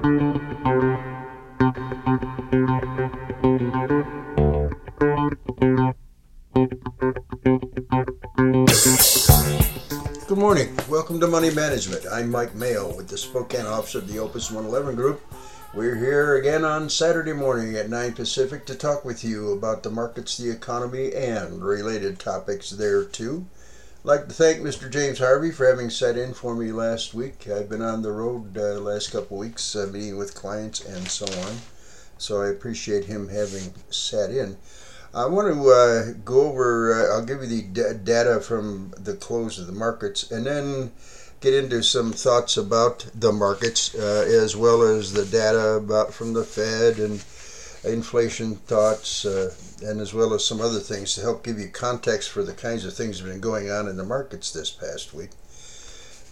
Good 0.00 0.10
morning. 10.36 10.76
Welcome 10.88 11.18
to 11.18 11.26
Money 11.26 11.50
Management. 11.50 12.06
I'm 12.12 12.30
Mike 12.30 12.52
Maehl 12.54 12.96
with 12.96 13.08
the 13.08 13.18
Spokane 13.18 13.66
office 13.66 13.96
of 13.96 14.06
the 14.06 14.20
Opus 14.20 14.52
111 14.52 14.94
Group. 14.94 15.20
We're 15.74 15.96
here 15.96 16.36
again 16.36 16.64
on 16.64 16.88
Saturday 16.88 17.32
morning 17.32 17.74
at 17.74 17.90
9 17.90 18.12
Pacific 18.12 18.66
to 18.66 18.76
talk 18.76 19.04
with 19.04 19.24
you 19.24 19.50
about 19.50 19.82
the 19.82 19.90
markets, 19.90 20.36
the 20.36 20.50
economy, 20.50 21.12
and 21.12 21.60
related 21.60 22.20
topics 22.20 22.70
there 22.70 23.04
too. 23.04 23.46
Like 24.08 24.26
to 24.26 24.32
thank 24.32 24.60
Mr. 24.60 24.90
James 24.90 25.18
Harvey 25.18 25.50
for 25.50 25.66
having 25.66 25.90
sat 25.90 26.16
in 26.16 26.32
for 26.32 26.54
me 26.54 26.72
last 26.72 27.12
week. 27.12 27.46
I've 27.46 27.68
been 27.68 27.82
on 27.82 28.00
the 28.00 28.10
road 28.10 28.56
uh, 28.56 28.80
last 28.80 29.12
couple 29.12 29.36
weeks 29.36 29.76
uh, 29.76 29.86
meeting 29.92 30.16
with 30.16 30.34
clients 30.34 30.82
and 30.82 31.06
so 31.06 31.26
on, 31.42 31.56
so 32.16 32.40
I 32.40 32.48
appreciate 32.48 33.04
him 33.04 33.28
having 33.28 33.74
sat 33.90 34.30
in. 34.30 34.56
I 35.12 35.26
want 35.26 35.52
to 35.52 35.70
uh, 35.70 36.12
go 36.24 36.48
over, 36.48 36.94
uh, 36.94 37.14
I'll 37.14 37.26
give 37.26 37.42
you 37.42 37.48
the 37.48 38.00
data 38.02 38.40
from 38.40 38.94
the 38.96 39.12
close 39.12 39.58
of 39.58 39.66
the 39.66 39.74
markets 39.74 40.30
and 40.30 40.46
then 40.46 40.90
get 41.40 41.52
into 41.52 41.82
some 41.82 42.10
thoughts 42.10 42.56
about 42.56 43.10
the 43.14 43.30
markets 43.30 43.94
uh, 43.94 44.26
as 44.26 44.56
well 44.56 44.80
as 44.80 45.12
the 45.12 45.26
data 45.26 45.74
about 45.74 46.14
from 46.14 46.32
the 46.32 46.44
Fed 46.44 46.98
and 46.98 47.22
inflation 47.84 48.56
thoughts 48.56 49.24
uh, 49.24 49.54
and 49.82 50.00
as 50.00 50.12
well 50.12 50.34
as 50.34 50.44
some 50.44 50.60
other 50.60 50.80
things 50.80 51.14
to 51.14 51.20
help 51.20 51.44
give 51.44 51.58
you 51.58 51.68
context 51.68 52.30
for 52.30 52.42
the 52.42 52.52
kinds 52.52 52.84
of 52.84 52.94
things 52.94 53.18
that 53.18 53.24
have 53.24 53.32
been 53.32 53.40
going 53.40 53.70
on 53.70 53.88
in 53.88 53.96
the 53.96 54.04
markets 54.04 54.50
this 54.50 54.70
past 54.70 55.14
week. 55.14 55.30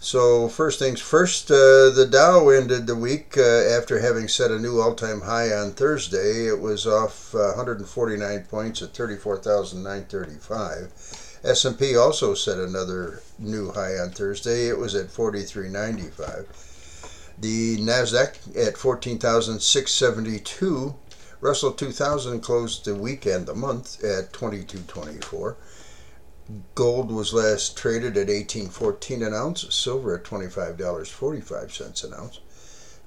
So 0.01 0.49
first 0.49 0.79
things 0.79 1.01
first, 1.01 1.51
uh, 1.51 1.91
the 1.91 2.09
Dow 2.11 2.49
ended 2.49 2.87
the 2.87 2.95
week 2.95 3.37
uh, 3.37 3.43
after 3.43 3.99
having 3.99 4.29
set 4.29 4.51
a 4.51 4.59
new 4.59 4.81
all-time 4.81 5.21
high 5.23 5.53
on 5.53 5.73
Thursday. 5.73 6.47
It 6.47 6.61
was 6.61 6.87
off 6.87 7.35
uh, 7.35 7.55
149 7.57 8.45
points 8.45 8.83
at 8.83 8.95
34,935. 8.95 11.43
S&P 11.45 11.97
also 11.97 12.35
set 12.35 12.59
another 12.59 13.23
new 13.39 13.73
high 13.73 13.99
on 13.99 14.11
Thursday. 14.11 14.69
It 14.69 14.79
was 14.79 14.95
at 14.95 15.09
43.95. 15.09 16.47
The 17.39 17.79
Nasdaq 17.79 18.57
at 18.57 18.77
14,672. 18.77 20.95
Russell 21.47 21.71
2000 21.71 22.41
closed 22.41 22.85
the 22.85 22.97
weekend, 22.97 23.47
the 23.47 23.55
month 23.55 24.03
at 24.03 24.33
22.24. 24.33 25.55
Gold 26.75 27.13
was 27.13 27.33
last 27.33 27.77
traded 27.77 28.17
at 28.17 28.27
18.14 28.27 29.25
an 29.25 29.33
ounce, 29.33 29.73
silver 29.73 30.17
at 30.17 30.25
$25.45 30.25 32.05
an 32.05 32.15
ounce. 32.15 32.41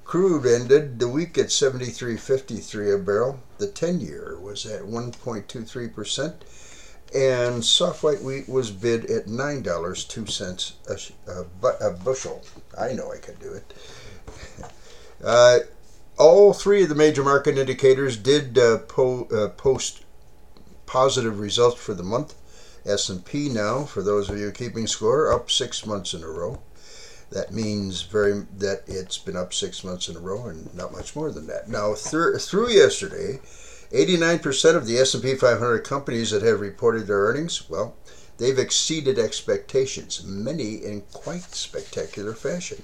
Crude 0.05 0.45
ended 0.45 0.99
the 0.99 1.09
week 1.09 1.37
at 1.37 1.47
73.53 1.47 2.95
a 2.95 2.97
barrel. 2.97 3.41
The 3.57 3.67
10-year 3.67 4.39
was 4.39 4.65
at 4.65 4.83
1.23%, 4.83 6.33
and 7.13 7.65
soft 7.65 8.03
white 8.03 8.23
wheat 8.23 8.47
was 8.47 8.71
bid 8.71 9.11
at 9.11 9.25
$9.02 9.25 10.71
a, 10.87 11.27
a, 11.29 11.89
a 11.89 11.91
bushel. 11.91 12.41
I 12.77 12.93
know 12.93 13.11
I 13.11 13.17
can 13.17 13.35
do 13.35 13.51
it. 13.51 13.73
Uh, 15.21 15.59
all 16.19 16.51
three 16.51 16.83
of 16.83 16.89
the 16.89 16.95
major 16.95 17.23
market 17.23 17.57
indicators 17.57 18.17
did 18.17 18.57
uh, 18.57 18.79
po- 18.79 19.27
uh, 19.31 19.47
post 19.47 20.03
positive 20.85 21.39
results 21.39 21.79
for 21.79 21.93
the 21.93 22.03
month. 22.03 22.35
S&P 22.85 23.49
now, 23.49 23.85
for 23.85 24.03
those 24.03 24.29
of 24.29 24.37
you 24.37 24.51
keeping 24.51 24.85
score, 24.85 25.31
up 25.31 25.49
six 25.49 25.85
months 25.85 26.13
in 26.13 26.23
a 26.23 26.27
row. 26.27 26.61
That 27.31 27.53
means 27.53 28.01
very 28.01 28.45
that 28.57 28.83
it's 28.87 29.17
been 29.17 29.35
up 29.35 29.53
six 29.53 29.83
months 29.83 30.09
in 30.09 30.15
a 30.15 30.19
row, 30.19 30.47
and 30.47 30.73
not 30.73 30.91
much 30.91 31.15
more 31.15 31.31
than 31.31 31.47
that. 31.47 31.69
Now, 31.69 31.93
through, 31.93 32.37
through 32.39 32.69
yesterday, 32.69 33.39
89% 33.91 34.75
of 34.75 34.87
the 34.87 34.97
S&P 34.97 35.35
500 35.35 35.79
companies 35.79 36.31
that 36.31 36.41
have 36.41 36.59
reported 36.59 37.07
their 37.07 37.19
earnings, 37.19 37.69
well, 37.69 37.95
they've 38.37 38.57
exceeded 38.57 39.19
expectations, 39.19 40.23
many 40.23 40.75
in 40.75 41.01
quite 41.13 41.43
spectacular 41.55 42.33
fashion. 42.33 42.83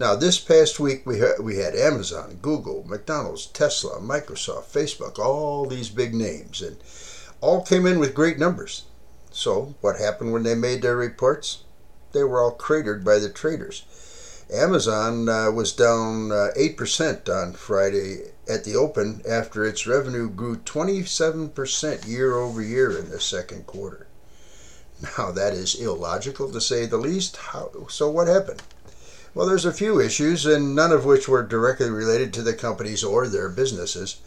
Now, 0.00 0.16
this 0.16 0.38
past 0.38 0.80
week 0.80 1.02
we 1.04 1.18
had, 1.18 1.40
we 1.40 1.56
had 1.56 1.74
Amazon, 1.74 2.38
Google, 2.40 2.86
McDonald's, 2.88 3.44
Tesla, 3.44 4.00
Microsoft, 4.00 4.72
Facebook, 4.72 5.18
all 5.18 5.66
these 5.66 5.90
big 5.90 6.14
names, 6.14 6.62
and 6.62 6.78
all 7.42 7.60
came 7.62 7.84
in 7.84 7.98
with 7.98 8.14
great 8.14 8.38
numbers. 8.38 8.84
So, 9.30 9.74
what 9.82 9.98
happened 9.98 10.32
when 10.32 10.42
they 10.42 10.54
made 10.54 10.80
their 10.80 10.96
reports? 10.96 11.64
They 12.12 12.24
were 12.24 12.40
all 12.40 12.52
cratered 12.52 13.04
by 13.04 13.18
the 13.18 13.28
traders. 13.28 13.84
Amazon 14.50 15.28
uh, 15.28 15.50
was 15.50 15.70
down 15.70 16.32
uh, 16.32 16.48
8% 16.56 17.28
on 17.28 17.52
Friday 17.52 18.32
at 18.48 18.64
the 18.64 18.76
open 18.76 19.20
after 19.28 19.66
its 19.66 19.86
revenue 19.86 20.30
grew 20.30 20.56
27% 20.56 22.08
year 22.08 22.36
over 22.36 22.62
year 22.62 22.96
in 22.96 23.10
the 23.10 23.20
second 23.20 23.66
quarter. 23.66 24.06
Now, 25.18 25.30
that 25.30 25.52
is 25.52 25.74
illogical 25.74 26.50
to 26.52 26.60
say 26.62 26.86
the 26.86 26.96
least. 26.96 27.36
How, 27.36 27.70
so, 27.90 28.08
what 28.10 28.28
happened? 28.28 28.62
Well, 29.34 29.46
there's 29.46 29.64
a 29.64 29.72
few 29.72 30.00
issues, 30.00 30.46
and 30.46 30.74
none 30.74 30.92
of 30.92 31.04
which 31.04 31.28
were 31.28 31.42
directly 31.42 31.90
related 31.90 32.32
to 32.34 32.42
the 32.42 32.54
companies 32.54 33.04
or 33.04 33.26
their 33.26 33.48
businesses. 33.48 34.20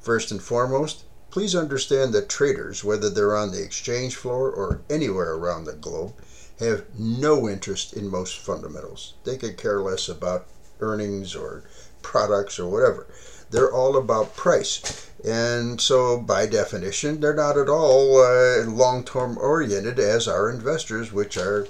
First 0.00 0.30
and 0.30 0.42
foremost, 0.42 1.04
Please 1.30 1.54
understand 1.54 2.12
that 2.12 2.28
traders, 2.28 2.82
whether 2.82 3.08
they're 3.08 3.36
on 3.36 3.52
the 3.52 3.62
exchange 3.62 4.16
floor 4.16 4.50
or 4.50 4.80
anywhere 4.90 5.34
around 5.34 5.64
the 5.64 5.72
globe, 5.72 6.12
have 6.58 6.84
no 6.98 7.48
interest 7.48 7.92
in 7.92 8.10
most 8.10 8.38
fundamentals. 8.38 9.14
They 9.22 9.36
could 9.36 9.56
care 9.56 9.80
less 9.80 10.08
about 10.08 10.48
earnings 10.80 11.36
or 11.36 11.62
products 12.02 12.58
or 12.58 12.68
whatever. 12.68 13.06
They're 13.48 13.72
all 13.72 13.96
about 13.96 14.34
price. 14.34 15.08
And 15.24 15.80
so, 15.80 16.18
by 16.18 16.46
definition, 16.46 17.20
they're 17.20 17.32
not 17.32 17.56
at 17.56 17.68
all 17.68 18.18
uh, 18.18 18.64
long 18.64 19.04
term 19.04 19.38
oriented 19.38 20.00
as 20.00 20.26
are 20.26 20.50
investors, 20.50 21.12
which 21.12 21.36
are 21.36 21.68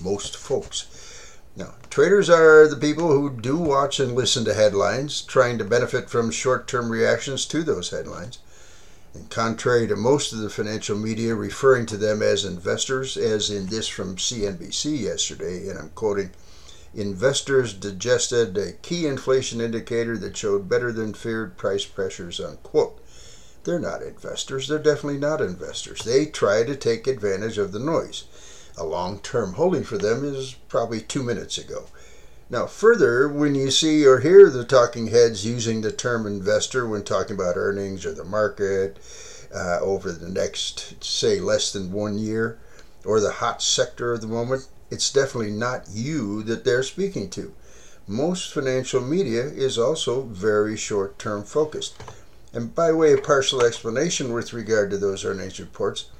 most 0.00 0.38
folks. 0.38 0.86
Now, 1.54 1.74
traders 1.90 2.30
are 2.30 2.66
the 2.66 2.76
people 2.76 3.08
who 3.08 3.28
do 3.28 3.58
watch 3.58 4.00
and 4.00 4.14
listen 4.14 4.44
to 4.46 4.54
headlines, 4.54 5.20
trying 5.20 5.58
to 5.58 5.64
benefit 5.64 6.08
from 6.08 6.30
short 6.30 6.66
term 6.66 6.90
reactions 6.90 7.44
to 7.46 7.62
those 7.62 7.90
headlines. 7.90 8.38
And 9.12 9.28
contrary 9.28 9.86
to 9.88 9.96
most 9.96 10.32
of 10.32 10.38
the 10.38 10.48
financial 10.48 10.96
media 10.96 11.34
referring 11.34 11.84
to 11.86 11.98
them 11.98 12.22
as 12.22 12.46
investors, 12.46 13.18
as 13.18 13.50
in 13.50 13.66
this 13.66 13.86
from 13.86 14.16
CNBC 14.16 15.00
yesterday, 15.00 15.68
and 15.68 15.78
I'm 15.78 15.90
quoting, 15.90 16.30
investors 16.94 17.74
digested 17.74 18.56
a 18.56 18.72
key 18.72 19.06
inflation 19.06 19.60
indicator 19.60 20.16
that 20.16 20.36
showed 20.36 20.70
better 20.70 20.90
than 20.90 21.12
feared 21.12 21.58
price 21.58 21.84
pressures, 21.84 22.40
unquote. 22.40 22.98
They're 23.64 23.78
not 23.78 24.02
investors. 24.02 24.68
They're 24.68 24.78
definitely 24.78 25.18
not 25.18 25.42
investors. 25.42 26.02
They 26.02 26.26
try 26.26 26.64
to 26.64 26.74
take 26.74 27.06
advantage 27.06 27.58
of 27.58 27.72
the 27.72 27.78
noise. 27.78 28.24
A 28.76 28.84
long 28.84 29.18
term 29.20 29.54
holding 29.54 29.84
for 29.84 29.98
them 29.98 30.24
is 30.24 30.54
probably 30.68 31.00
two 31.00 31.22
minutes 31.22 31.58
ago. 31.58 31.86
Now, 32.48 32.66
further, 32.66 33.28
when 33.28 33.54
you 33.54 33.70
see 33.70 34.06
or 34.06 34.20
hear 34.20 34.50
the 34.50 34.64
talking 34.64 35.06
heads 35.06 35.44
using 35.46 35.80
the 35.80 35.92
term 35.92 36.26
investor 36.26 36.86
when 36.86 37.02
talking 37.02 37.36
about 37.36 37.56
earnings 37.56 38.04
or 38.04 38.12
the 38.12 38.24
market 38.24 38.98
uh, 39.54 39.78
over 39.80 40.12
the 40.12 40.28
next, 40.28 41.02
say, 41.02 41.40
less 41.40 41.72
than 41.72 41.92
one 41.92 42.18
year, 42.18 42.58
or 43.04 43.20
the 43.20 43.32
hot 43.32 43.62
sector 43.62 44.12
of 44.12 44.20
the 44.20 44.26
moment, 44.26 44.68
it's 44.90 45.10
definitely 45.10 45.50
not 45.50 45.88
you 45.90 46.42
that 46.42 46.64
they're 46.64 46.82
speaking 46.82 47.30
to. 47.30 47.54
Most 48.06 48.52
financial 48.52 49.00
media 49.00 49.44
is 49.44 49.78
also 49.78 50.22
very 50.22 50.76
short 50.76 51.18
term 51.18 51.44
focused. 51.44 51.94
And 52.52 52.74
by 52.74 52.92
way 52.92 53.12
of 53.12 53.22
partial 53.22 53.64
explanation 53.64 54.32
with 54.32 54.52
regard 54.52 54.90
to 54.90 54.98
those 54.98 55.24
earnings 55.24 55.58
reports, 55.58 56.10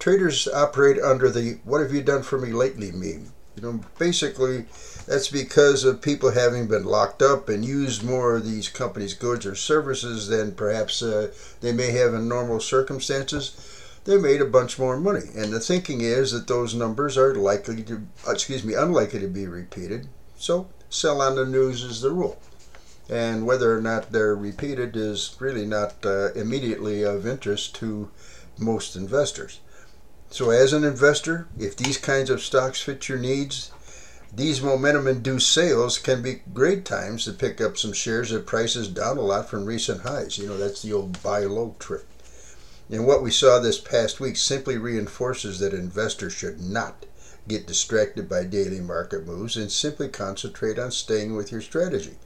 traders 0.00 0.48
operate 0.48 1.00
under 1.00 1.30
the 1.30 1.58
what 1.62 1.80
have 1.80 1.92
you 1.92 2.02
done 2.02 2.22
for 2.22 2.38
me 2.38 2.50
lately 2.52 2.90
meme. 2.90 3.32
You 3.54 3.62
know, 3.62 3.80
basically, 3.98 4.64
that's 5.06 5.28
because 5.28 5.84
of 5.84 6.00
people 6.00 6.30
having 6.30 6.66
been 6.66 6.84
locked 6.84 7.20
up 7.20 7.48
and 7.48 7.64
used 7.64 8.02
more 8.02 8.36
of 8.36 8.44
these 8.44 8.68
companies' 8.68 9.12
goods 9.12 9.44
or 9.44 9.54
services 9.54 10.28
than 10.28 10.52
perhaps 10.52 11.02
uh, 11.02 11.32
they 11.60 11.72
may 11.72 11.90
have 11.90 12.14
in 12.14 12.28
normal 12.28 12.60
circumstances. 12.60 13.54
They 14.04 14.16
made 14.16 14.40
a 14.40 14.46
bunch 14.46 14.78
more 14.78 14.98
money, 14.98 15.28
and 15.36 15.52
the 15.52 15.60
thinking 15.60 16.00
is 16.00 16.32
that 16.32 16.46
those 16.46 16.74
numbers 16.74 17.18
are 17.18 17.34
likely 17.34 17.82
to, 17.82 18.06
excuse 18.26 18.64
me, 18.64 18.72
unlikely 18.72 19.20
to 19.20 19.28
be 19.28 19.46
repeated. 19.46 20.08
So, 20.38 20.68
sell 20.88 21.20
on 21.20 21.34
the 21.34 21.44
news 21.44 21.82
is 21.82 22.00
the 22.00 22.10
rule, 22.10 22.40
and 23.10 23.44
whether 23.44 23.76
or 23.76 23.82
not 23.82 24.12
they're 24.12 24.34
repeated 24.34 24.96
is 24.96 25.36
really 25.38 25.66
not 25.66 25.96
uh, 26.06 26.32
immediately 26.32 27.02
of 27.02 27.26
interest 27.26 27.74
to 27.76 28.10
most 28.56 28.96
investors. 28.96 29.60
So, 30.32 30.50
as 30.50 30.72
an 30.72 30.84
investor, 30.84 31.48
if 31.58 31.76
these 31.76 31.98
kinds 31.98 32.30
of 32.30 32.40
stocks 32.40 32.80
fit 32.80 33.08
your 33.08 33.18
needs, 33.18 33.72
these 34.32 34.62
momentum 34.62 35.08
induced 35.08 35.52
sales 35.52 35.98
can 35.98 36.22
be 36.22 36.42
great 36.54 36.84
times 36.84 37.24
to 37.24 37.32
pick 37.32 37.60
up 37.60 37.76
some 37.76 37.92
shares 37.92 38.32
at 38.32 38.46
prices 38.46 38.86
down 38.86 39.18
a 39.18 39.22
lot 39.22 39.50
from 39.50 39.66
recent 39.66 40.02
highs. 40.02 40.38
You 40.38 40.46
know, 40.46 40.56
that's 40.56 40.82
the 40.82 40.92
old 40.92 41.20
buy 41.20 41.40
low 41.40 41.74
trick. 41.80 42.06
And 42.88 43.08
what 43.08 43.24
we 43.24 43.32
saw 43.32 43.58
this 43.58 43.80
past 43.80 44.20
week 44.20 44.36
simply 44.36 44.78
reinforces 44.78 45.58
that 45.58 45.74
investors 45.74 46.32
should 46.32 46.60
not 46.60 47.06
get 47.48 47.66
distracted 47.66 48.28
by 48.28 48.44
daily 48.44 48.80
market 48.80 49.26
moves 49.26 49.56
and 49.56 49.70
simply 49.70 50.08
concentrate 50.08 50.78
on 50.78 50.92
staying 50.92 51.34
with 51.34 51.50
your 51.50 51.60
strategy. 51.60 52.18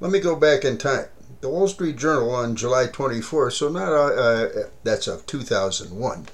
Let 0.00 0.10
me 0.10 0.18
go 0.18 0.34
back 0.34 0.64
in 0.64 0.78
time. 0.78 1.06
The 1.42 1.48
Wall 1.48 1.68
Street 1.68 1.96
Journal 1.96 2.30
on 2.34 2.56
July 2.56 2.86
24, 2.86 3.52
so 3.52 3.68
not 3.68 3.92
uh, 3.92 4.06
uh, 4.06 4.48
that's 4.82 5.06
of 5.06 5.26
2001. 5.26 6.26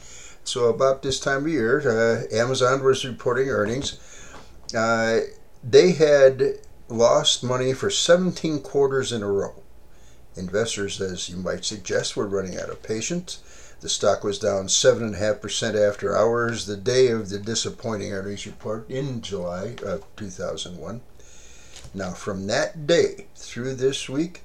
So 0.44 0.68
about 0.68 1.02
this 1.02 1.20
time 1.20 1.44
of 1.44 1.48
year, 1.48 1.80
uh, 1.80 2.34
Amazon 2.34 2.82
was 2.82 3.04
reporting 3.04 3.48
earnings. 3.48 3.98
Uh, 4.74 5.20
they 5.62 5.92
had 5.92 6.58
lost 6.88 7.44
money 7.44 7.72
for 7.72 7.90
17 7.90 8.60
quarters 8.60 9.12
in 9.12 9.22
a 9.22 9.30
row. 9.30 9.54
Investors, 10.36 11.00
as 11.00 11.28
you 11.28 11.36
might 11.36 11.64
suggest, 11.64 12.16
were 12.16 12.26
running 12.26 12.58
out 12.58 12.70
of 12.70 12.82
patience. 12.82 13.38
The 13.80 13.88
stock 13.88 14.24
was 14.24 14.38
down 14.38 14.66
7.5% 14.66 15.88
after 15.88 16.16
hours 16.16 16.66
the 16.66 16.76
day 16.76 17.08
of 17.08 17.28
the 17.28 17.38
disappointing 17.38 18.12
earnings 18.12 18.46
report 18.46 18.88
in 18.88 19.20
July 19.22 19.76
of 19.84 20.04
2001. 20.16 21.00
Now, 21.94 22.12
from 22.12 22.46
that 22.46 22.86
day 22.86 23.26
through 23.36 23.74
this 23.74 24.08
week, 24.08 24.42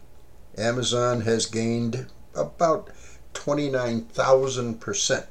Amazon 0.57 1.21
has 1.21 1.45
gained 1.45 2.07
about 2.35 2.89
29,000%. 3.33 5.27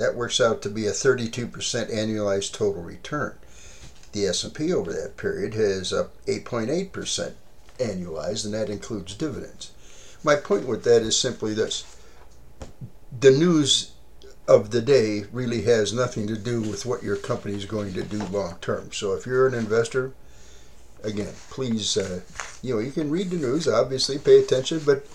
That 0.00 0.16
works 0.16 0.40
out 0.40 0.62
to 0.62 0.70
be 0.70 0.86
a 0.86 0.92
32% 0.92 1.50
annualized 1.52 2.54
total 2.54 2.82
return. 2.82 3.36
The 4.12 4.28
S&P 4.28 4.72
over 4.72 4.90
that 4.94 5.18
period 5.18 5.52
has 5.52 5.92
up 5.92 6.14
8.8% 6.24 7.34
annualized, 7.76 8.46
and 8.46 8.54
that 8.54 8.70
includes 8.70 9.14
dividends. 9.14 9.72
My 10.24 10.36
point 10.36 10.66
with 10.66 10.84
that 10.84 11.02
is 11.02 11.20
simply 11.20 11.52
this. 11.52 11.84
The 13.20 13.30
news 13.30 13.92
of 14.48 14.70
the 14.70 14.80
day 14.80 15.24
really 15.32 15.62
has 15.62 15.92
nothing 15.92 16.26
to 16.28 16.36
do 16.38 16.62
with 16.62 16.86
what 16.86 17.02
your 17.02 17.16
company 17.16 17.54
is 17.54 17.66
going 17.66 17.92
to 17.92 18.02
do 18.02 18.24
long 18.24 18.56
term. 18.62 18.92
So 18.92 19.12
if 19.12 19.26
you're 19.26 19.48
an 19.48 19.54
investor, 19.54 20.14
again, 21.04 21.34
please, 21.50 21.98
uh, 21.98 22.20
you 22.62 22.72
know, 22.72 22.80
you 22.80 22.90
can 22.90 23.10
read 23.10 23.28
the 23.28 23.36
news, 23.36 23.68
obviously, 23.68 24.16
pay 24.16 24.38
attention, 24.38 24.80
but 24.86 25.06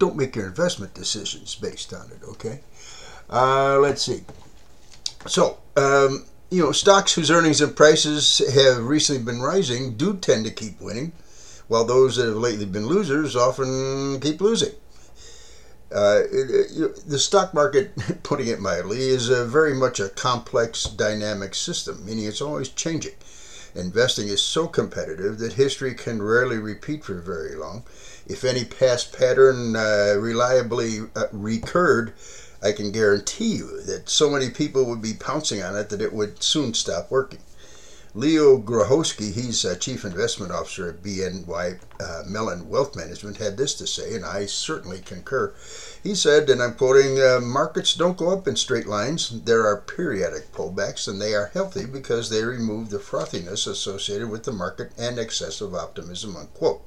don't 0.00 0.16
make 0.16 0.34
your 0.34 0.48
investment 0.48 0.94
decisions 0.94 1.54
based 1.54 1.92
on 1.94 2.10
it, 2.10 2.24
okay? 2.24 2.62
Uh, 3.32 3.78
let's 3.78 4.02
see. 4.02 4.20
So, 5.26 5.58
um, 5.76 6.26
you 6.50 6.62
know, 6.62 6.72
stocks 6.72 7.14
whose 7.14 7.30
earnings 7.30 7.62
and 7.62 7.74
prices 7.74 8.42
have 8.54 8.84
recently 8.84 9.22
been 9.22 9.40
rising 9.40 9.96
do 9.96 10.14
tend 10.18 10.44
to 10.44 10.50
keep 10.50 10.78
winning, 10.80 11.12
while 11.66 11.86
those 11.86 12.16
that 12.16 12.26
have 12.26 12.36
lately 12.36 12.66
been 12.66 12.86
losers 12.86 13.34
often 13.34 14.20
keep 14.20 14.42
losing. 14.42 14.74
Uh, 15.94 16.20
it, 16.30 16.70
it, 16.76 17.08
the 17.08 17.18
stock 17.18 17.54
market, 17.54 17.92
putting 18.22 18.48
it 18.48 18.60
mildly, 18.60 19.00
is 19.00 19.28
very 19.28 19.74
much 19.74 19.98
a 19.98 20.10
complex, 20.10 20.84
dynamic 20.84 21.54
system, 21.54 22.04
meaning 22.04 22.26
it's 22.26 22.42
always 22.42 22.68
changing. 22.68 23.14
Investing 23.74 24.28
is 24.28 24.42
so 24.42 24.66
competitive 24.66 25.38
that 25.38 25.54
history 25.54 25.94
can 25.94 26.20
rarely 26.20 26.58
repeat 26.58 27.04
for 27.04 27.14
very 27.14 27.54
long. 27.54 27.84
If 28.26 28.44
any 28.44 28.64
past 28.66 29.16
pattern 29.16 29.74
uh, 29.74 30.16
reliably 30.18 31.00
uh, 31.16 31.26
recurred, 31.32 32.12
I 32.62 32.72
can 32.72 32.92
guarantee 32.92 33.56
you 33.56 33.82
that 33.82 34.08
so 34.08 34.30
many 34.30 34.48
people 34.50 34.84
would 34.84 35.02
be 35.02 35.14
pouncing 35.14 35.62
on 35.62 35.76
it 35.76 35.88
that 35.88 36.00
it 36.00 36.12
would 36.12 36.42
soon 36.42 36.74
stop 36.74 37.10
working. 37.10 37.40
Leo 38.14 38.58
Grohowski, 38.58 39.32
he's 39.32 39.64
a 39.64 39.74
chief 39.74 40.04
investment 40.04 40.52
officer 40.52 40.90
at 40.90 41.02
BNY 41.02 41.78
uh, 41.98 42.22
Mellon 42.26 42.68
Wealth 42.68 42.94
Management, 42.94 43.38
had 43.38 43.56
this 43.56 43.72
to 43.76 43.86
say, 43.86 44.14
and 44.14 44.22
I 44.22 44.44
certainly 44.44 45.00
concur. 45.00 45.54
He 46.02 46.14
said, 46.14 46.50
and 46.50 46.62
I'm 46.62 46.74
quoting, 46.74 47.18
uh, 47.18 47.40
markets 47.42 47.94
don't 47.94 48.18
go 48.18 48.30
up 48.30 48.46
in 48.46 48.56
straight 48.56 48.86
lines. 48.86 49.30
There 49.44 49.66
are 49.66 49.80
periodic 49.80 50.52
pullbacks, 50.52 51.08
and 51.08 51.22
they 51.22 51.34
are 51.34 51.50
healthy 51.54 51.86
because 51.86 52.28
they 52.28 52.44
remove 52.44 52.90
the 52.90 52.98
frothiness 52.98 53.66
associated 53.66 54.28
with 54.28 54.44
the 54.44 54.52
market 54.52 54.92
and 54.98 55.18
excessive 55.18 55.74
optimism, 55.74 56.36
unquote. 56.36 56.82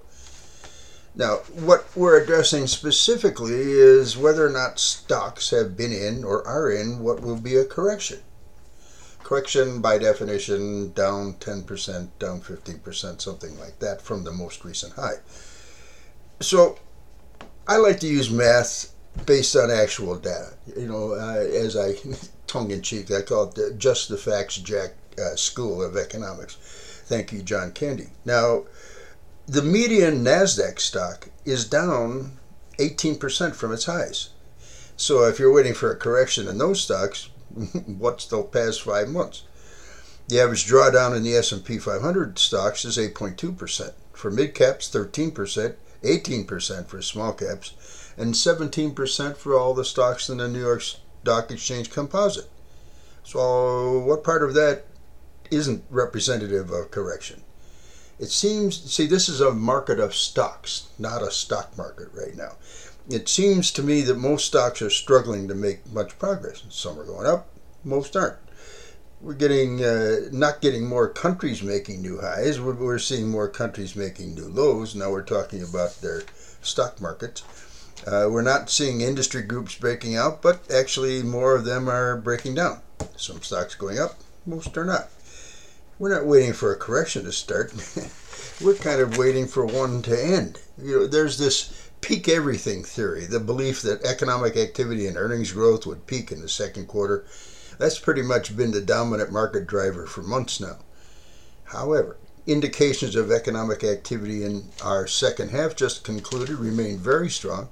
Now, 1.18 1.38
what 1.54 1.88
we're 1.96 2.22
addressing 2.22 2.68
specifically 2.68 3.56
is 3.56 4.18
whether 4.18 4.46
or 4.46 4.50
not 4.50 4.80
stocks 4.80 5.52
have 5.52 5.78
been 5.78 5.94
in 5.94 6.26
or 6.26 6.46
are 6.46 6.70
in 6.70 7.00
what 7.00 7.22
will 7.22 7.38
be 7.38 7.56
a 7.56 7.64
correction. 7.64 8.20
Correction, 9.24 9.82
by 9.82 9.98
definition, 9.98 10.92
down 10.92 11.36
10%, 11.36 12.10
down 12.20 12.42
15%, 12.42 13.22
something 13.22 13.58
like 13.58 13.80
that 13.80 14.02
from 14.02 14.24
the 14.24 14.32
most 14.32 14.66
recent 14.66 14.94
high. 14.94 15.20
So, 16.42 16.78
I 17.68 17.78
like 17.78 18.00
to 18.02 18.08
use 18.08 18.30
math 18.30 18.94
based 19.26 19.56
on 19.56 19.72
actual 19.72 20.18
data. 20.18 20.54
You 20.76 20.88
know, 20.88 21.14
uh, 21.14 21.38
as 21.38 21.78
I, 21.78 21.94
tongue 22.48 22.72
in 22.72 22.82
cheek, 22.82 23.10
I 23.10 23.22
call 23.22 23.46
it 23.46 23.56
the 23.56 23.74
Just 23.78 24.10
the 24.10 24.18
Facts 24.18 24.58
Jack 24.58 24.92
uh, 25.18 25.36
School 25.36 25.82
of 25.82 25.96
Economics. 25.96 26.58
Thank 27.06 27.32
you, 27.32 27.42
John 27.42 27.72
Candy. 27.72 28.10
Now, 28.26 28.66
the 29.48 29.62
median 29.62 30.24
NASDAQ 30.24 30.80
stock 30.80 31.30
is 31.46 31.70
down 31.70 32.40
18% 32.80 33.54
from 33.54 33.72
its 33.72 33.86
highs. 33.86 34.30
So 34.98 35.26
if 35.26 35.38
you're 35.38 35.54
waiting 35.54 35.76
for 35.76 35.92
a 35.92 35.96
correction 35.96 36.48
in 36.48 36.58
those 36.58 36.82
stocks, 36.82 37.30
what's 37.86 38.26
the 38.26 38.42
past 38.42 38.82
five 38.82 39.08
months? 39.08 39.44
The 40.30 40.40
average 40.40 40.66
drawdown 40.66 41.16
in 41.16 41.22
the 41.22 41.36
S&P 41.36 41.78
500 41.78 42.40
stocks 42.40 42.86
is 42.86 42.98
8.2%. 42.98 43.94
For 44.14 44.32
mid 44.32 44.56
caps, 44.56 44.90
13%, 44.90 45.76
18% 46.04 46.88
for 46.88 47.02
small 47.04 47.34
caps, 47.34 47.74
and 48.18 48.34
17% 48.34 49.38
for 49.38 49.56
all 49.56 49.76
the 49.76 49.86
stocks 49.86 50.28
in 50.28 50.38
the 50.38 50.48
New 50.48 50.62
York 50.62 50.82
Stock 50.82 51.52
Exchange 51.52 51.92
Composite. 51.92 52.50
So, 53.24 54.00
what 54.00 54.24
part 54.24 54.44
of 54.44 54.56
that 54.56 54.86
isn't 55.52 55.84
representative 55.92 56.72
of 56.72 56.90
correction? 56.90 57.45
It 58.20 58.32
seems, 58.32 58.92
see, 58.92 59.08
this 59.08 59.28
is 59.28 59.42
a 59.42 59.52
market 59.52 60.00
of 60.00 60.16
stocks, 60.16 60.88
not 60.98 61.22
a 61.22 61.32
stock 61.32 61.78
market 61.78 62.10
right 62.14 62.36
now 62.36 62.54
it 63.10 63.30
seems 63.30 63.72
to 63.72 63.84
me 63.84 64.02
that 64.02 64.18
most 64.18 64.46
stocks 64.46 64.82
are 64.82 64.90
struggling 64.90 65.48
to 65.48 65.56
make 65.56 65.92
much 65.92 66.18
progress. 66.18 66.64
Some 66.70 67.00
are 67.00 67.06
going 67.06 67.28
up, 67.28 67.48
most 67.84 68.16
aren't. 68.16 68.38
We're 69.22 69.34
getting 69.34 69.84
uh, 69.84 70.30
not 70.32 70.62
getting 70.62 70.88
more 70.88 71.08
countries 71.08 71.64
making 71.64 72.02
new 72.02 72.20
highs. 72.20 72.60
We're, 72.60 73.00
seeing 73.00 73.30
more 73.30 73.48
countries 73.48 73.96
making 73.96 74.36
new 74.36 74.48
lows. 74.48 74.94
Now 74.94 75.12
we're 75.12 75.24
talking 75.24 75.64
about 75.64 76.02
their 76.02 76.24
stock 76.62 77.02
markets. 77.02 77.44
Uh, 78.06 78.28
we're 78.30 78.42
not 78.42 78.70
seeing 78.70 79.02
industry 79.02 79.42
groups 79.42 79.76
breaking 79.76 80.16
out, 80.16 80.42
but 80.42 80.70
actually 80.72 81.24
more 81.24 81.56
of 81.56 81.66
them 81.66 81.90
are 81.90 82.18
breaking 82.18 82.56
down. 82.56 82.82
Some 83.16 83.42
stocks 83.42 83.74
going 83.74 84.00
up, 84.00 84.20
most 84.46 84.78
are 84.78 84.86
not. 84.86 85.10
We're 85.98 86.14
not 86.14 86.26
waiting 86.26 86.54
for 86.54 86.74
a 86.74 86.78
correction 86.78 87.24
to 87.24 87.32
start. 87.32 87.74
we're 88.62 88.76
kind 88.76 89.00
of 89.00 89.18
waiting 89.18 89.48
for 89.48 89.66
one 89.66 90.02
to 90.04 90.24
end. 90.24 90.60
You 90.78 91.00
know, 91.00 91.08
there's 91.08 91.38
this 91.38 91.90
peak 92.02 92.28
everything 92.28 92.84
theory, 92.84 93.26
the 93.26 93.40
belief 93.40 93.82
that 93.82 94.04
economic 94.04 94.58
activity 94.58 95.08
and 95.08 95.18
earnings 95.18 95.54
growth 95.54 95.86
would 95.86 96.06
peak 96.06 96.32
in 96.32 96.42
the 96.42 96.50
second 96.50 96.88
quarter, 96.88 97.26
that's 97.80 97.98
pretty 97.98 98.22
much 98.22 98.56
been 98.56 98.72
the 98.72 98.82
dominant 98.82 99.32
market 99.32 99.66
driver 99.66 100.06
for 100.06 100.22
months 100.22 100.60
now. 100.60 100.78
However, 101.66 102.18
indications 102.46 103.16
of 103.16 103.32
economic 103.32 103.84
activity 103.84 104.44
in 104.44 104.66
our 104.84 105.08
second 105.08 105.50
half 105.50 105.76
just 105.76 106.04
concluded 106.04 106.58
remain 106.60 107.00
very 107.00 107.30
strong, 107.30 107.70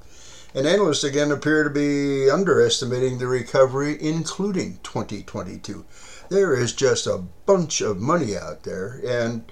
and 0.54 0.68
analysts 0.68 1.04
again 1.04 1.32
appear 1.32 1.64
to 1.64 1.70
be 1.70 2.30
underestimating 2.30 3.18
the 3.18 3.28
recovery, 3.28 3.98
including 4.00 4.80
2022. 4.84 5.86
There 6.30 6.56
is 6.56 6.74
just 6.74 7.08
a 7.08 7.24
bunch 7.46 7.82
of 7.82 8.00
money 8.00 8.38
out 8.38 8.64
there, 8.64 9.02
and 9.06 9.44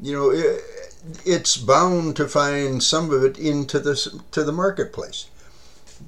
you 0.00 0.12
know, 0.12 0.30
it's 1.24 1.56
bound 1.56 2.16
to 2.16 2.28
find 2.28 2.82
some 2.82 3.10
of 3.10 3.24
it 3.24 3.38
into 3.38 3.78
the 3.78 4.22
to 4.30 4.44
the 4.44 4.52
marketplace. 4.52 5.26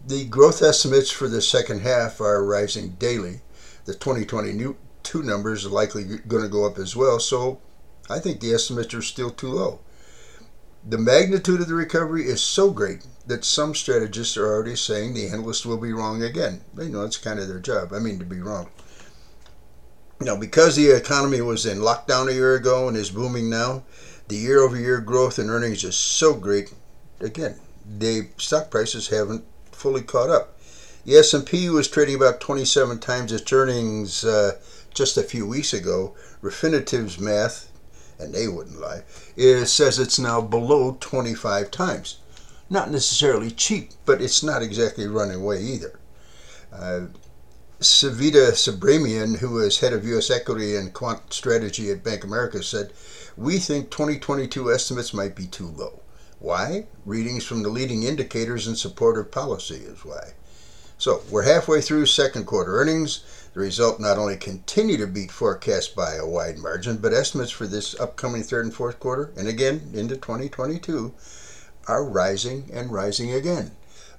The 0.07 0.25
growth 0.25 0.63
estimates 0.63 1.11
for 1.11 1.29
the 1.29 1.41
second 1.41 1.81
half 1.81 2.21
are 2.21 2.45
rising 2.45 2.97
daily. 2.99 3.43
The 3.85 3.95
2022 3.95 5.23
numbers 5.23 5.65
are 5.65 5.71
likely 5.71 6.19
going 6.27 6.43
to 6.43 6.49
go 6.49 6.67
up 6.67 6.79
as 6.79 6.97
well, 6.97 7.21
so 7.21 7.61
I 8.11 8.19
think 8.19 8.41
the 8.41 8.53
estimates 8.53 8.95
are 8.95 9.03
still 9.03 9.31
too 9.31 9.53
low. 9.53 9.81
The 10.87 10.99
magnitude 10.99 11.63
of 11.63 11.69
the 11.69 11.75
recovery 11.75 12.27
is 12.27 12.43
so 12.43 12.71
great 12.71 13.07
that 13.27 13.45
some 13.45 13.75
strategists 13.75 14.37
are 14.37 14.47
already 14.47 14.77
saying 14.77 15.15
the 15.15 15.29
analysts 15.29 15.65
will 15.65 15.79
be 15.79 15.95
wrong 15.95 16.23
again. 16.23 16.61
They 16.75 16.89
know 16.89 17.05
it's 17.05 17.17
kind 17.17 17.39
of 17.39 17.49
their 17.49 17.59
job. 17.59 17.95
I 17.95 17.99
mean, 18.01 18.19
to 18.19 18.25
be 18.27 18.41
wrong. 18.41 18.69
Now, 20.21 20.37
because 20.37 20.77
the 20.77 20.91
economy 20.91 21.41
was 21.41 21.65
in 21.65 21.79
lockdown 21.79 22.29
a 22.29 22.35
year 22.35 22.55
ago 22.55 22.87
and 22.87 22.99
is 22.99 23.11
booming 23.11 23.49
now, 23.49 23.85
the 24.29 24.37
year 24.37 24.61
over 24.61 24.77
year 24.77 25.01
growth 25.01 25.39
in 25.39 25.49
earnings 25.49 25.85
is 25.85 25.97
so 25.97 26.35
great. 26.35 26.75
Again, 27.19 27.59
the 27.87 28.29
stock 28.37 28.71
prices 28.71 29.09
haven't 29.09 29.45
fully 29.73 30.03
caught 30.03 30.29
up. 30.29 30.59
The 31.07 31.17
S&P 31.17 31.71
was 31.71 31.89
trading 31.89 32.17
about 32.17 32.41
27 32.41 32.99
times 32.99 33.33
its 33.33 33.53
earnings 33.53 34.25
uh, 34.25 34.59
just 34.93 35.17
a 35.17 35.23
few 35.23 35.47
weeks 35.47 35.73
ago. 35.73 36.15
Refinitiv's 36.43 37.19
math, 37.19 37.71
and 38.19 38.35
they 38.35 38.49
wouldn't 38.49 38.81
lie, 38.81 39.03
it 39.37 39.67
says 39.67 39.99
it's 39.99 40.19
now 40.19 40.41
below 40.41 40.97
25 41.01 41.71
times. 41.71 42.19
Not 42.71 42.91
necessarily 42.91 43.51
cheap, 43.51 43.91
but 44.05 44.23
it's 44.23 44.43
not 44.43 44.63
exactly 44.63 45.07
running 45.07 45.37
away 45.37 45.63
either. 45.63 45.99
Uh, 46.73 47.07
Savita 47.81 48.53
Subramanian, 48.53 49.39
who 49.39 49.59
is 49.59 49.81
head 49.81 49.93
of 49.93 50.07
U.S. 50.07 50.31
equity 50.31 50.75
and 50.77 50.95
quant 50.95 51.33
strategy 51.33 51.91
at 51.91 52.03
Bank 52.03 52.25
America, 52.25 52.63
said 52.63 52.93
we 53.37 53.59
think 53.59 53.91
2022 53.91 54.73
estimates 54.73 55.13
might 55.13 55.35
be 55.35 55.47
too 55.47 55.67
low. 55.67 56.01
Why? 56.39 56.87
Readings 57.05 57.45
from 57.45 57.63
the 57.63 57.69
leading 57.69 58.05
indicators 58.05 58.67
in 58.67 58.77
support 58.77 59.19
of 59.19 59.31
policy 59.31 59.77
is 59.77 60.05
why. 60.05 60.35
So 60.99 61.23
we're 61.31 61.43
halfway 61.43 61.81
through 61.81 62.07
second 62.07 62.47
quarter 62.47 62.79
earnings. 62.79 63.25
The 63.55 63.61
result 63.61 64.01
not 64.01 64.19
only 64.19 64.37
continue 64.37 64.97
to 64.97 65.07
beat 65.07 65.31
forecasts 65.31 65.87
by 65.87 66.15
a 66.17 66.27
wide 66.27 66.59
margin, 66.59 66.97
but 66.97 67.13
estimates 67.15 67.53
for 67.53 67.69
this 67.69 67.99
upcoming 68.01 68.43
third 68.43 68.65
and 68.65 68.75
fourth 68.75 68.99
quarter, 68.99 69.33
and 69.37 69.47
again 69.47 69.93
into 69.95 70.17
2022, 70.17 71.15
are 71.87 72.05
rising 72.05 72.69
and 72.73 72.91
rising 72.91 73.33
again. 73.33 73.71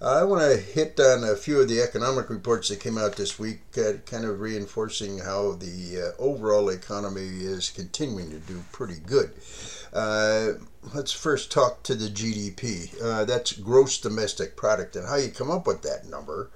I 0.01 0.23
want 0.23 0.41
to 0.41 0.57
hit 0.57 0.97
on 1.01 1.25
a 1.25 1.35
few 1.35 1.59
of 1.59 1.67
the 1.67 1.81
economic 1.81 2.29
reports 2.29 2.69
that 2.69 2.79
came 2.79 2.97
out 2.97 3.17
this 3.17 3.37
week, 3.37 3.59
uh, 3.77 3.93
kind 4.05 4.23
of 4.23 4.39
reinforcing 4.39 5.19
how 5.19 5.53
the 5.53 6.13
uh, 6.17 6.21
overall 6.21 6.69
economy 6.69 7.27
is 7.27 7.69
continuing 7.69 8.29
to 8.29 8.39
do 8.39 8.63
pretty 8.71 9.01
good. 9.05 9.31
Uh, 9.91 10.53
let's 10.93 11.11
first 11.11 11.51
talk 11.51 11.83
to 11.83 11.95
the 11.95 12.07
GDP. 12.07 13.03
Uh, 13.03 13.25
that's 13.25 13.51
gross 13.51 13.97
domestic 13.97 14.55
product, 14.55 14.95
and 14.95 15.09
how 15.09 15.17
you 15.17 15.29
come 15.29 15.51
up 15.51 15.67
with 15.67 15.81
that 15.81 16.05
number 16.05 16.51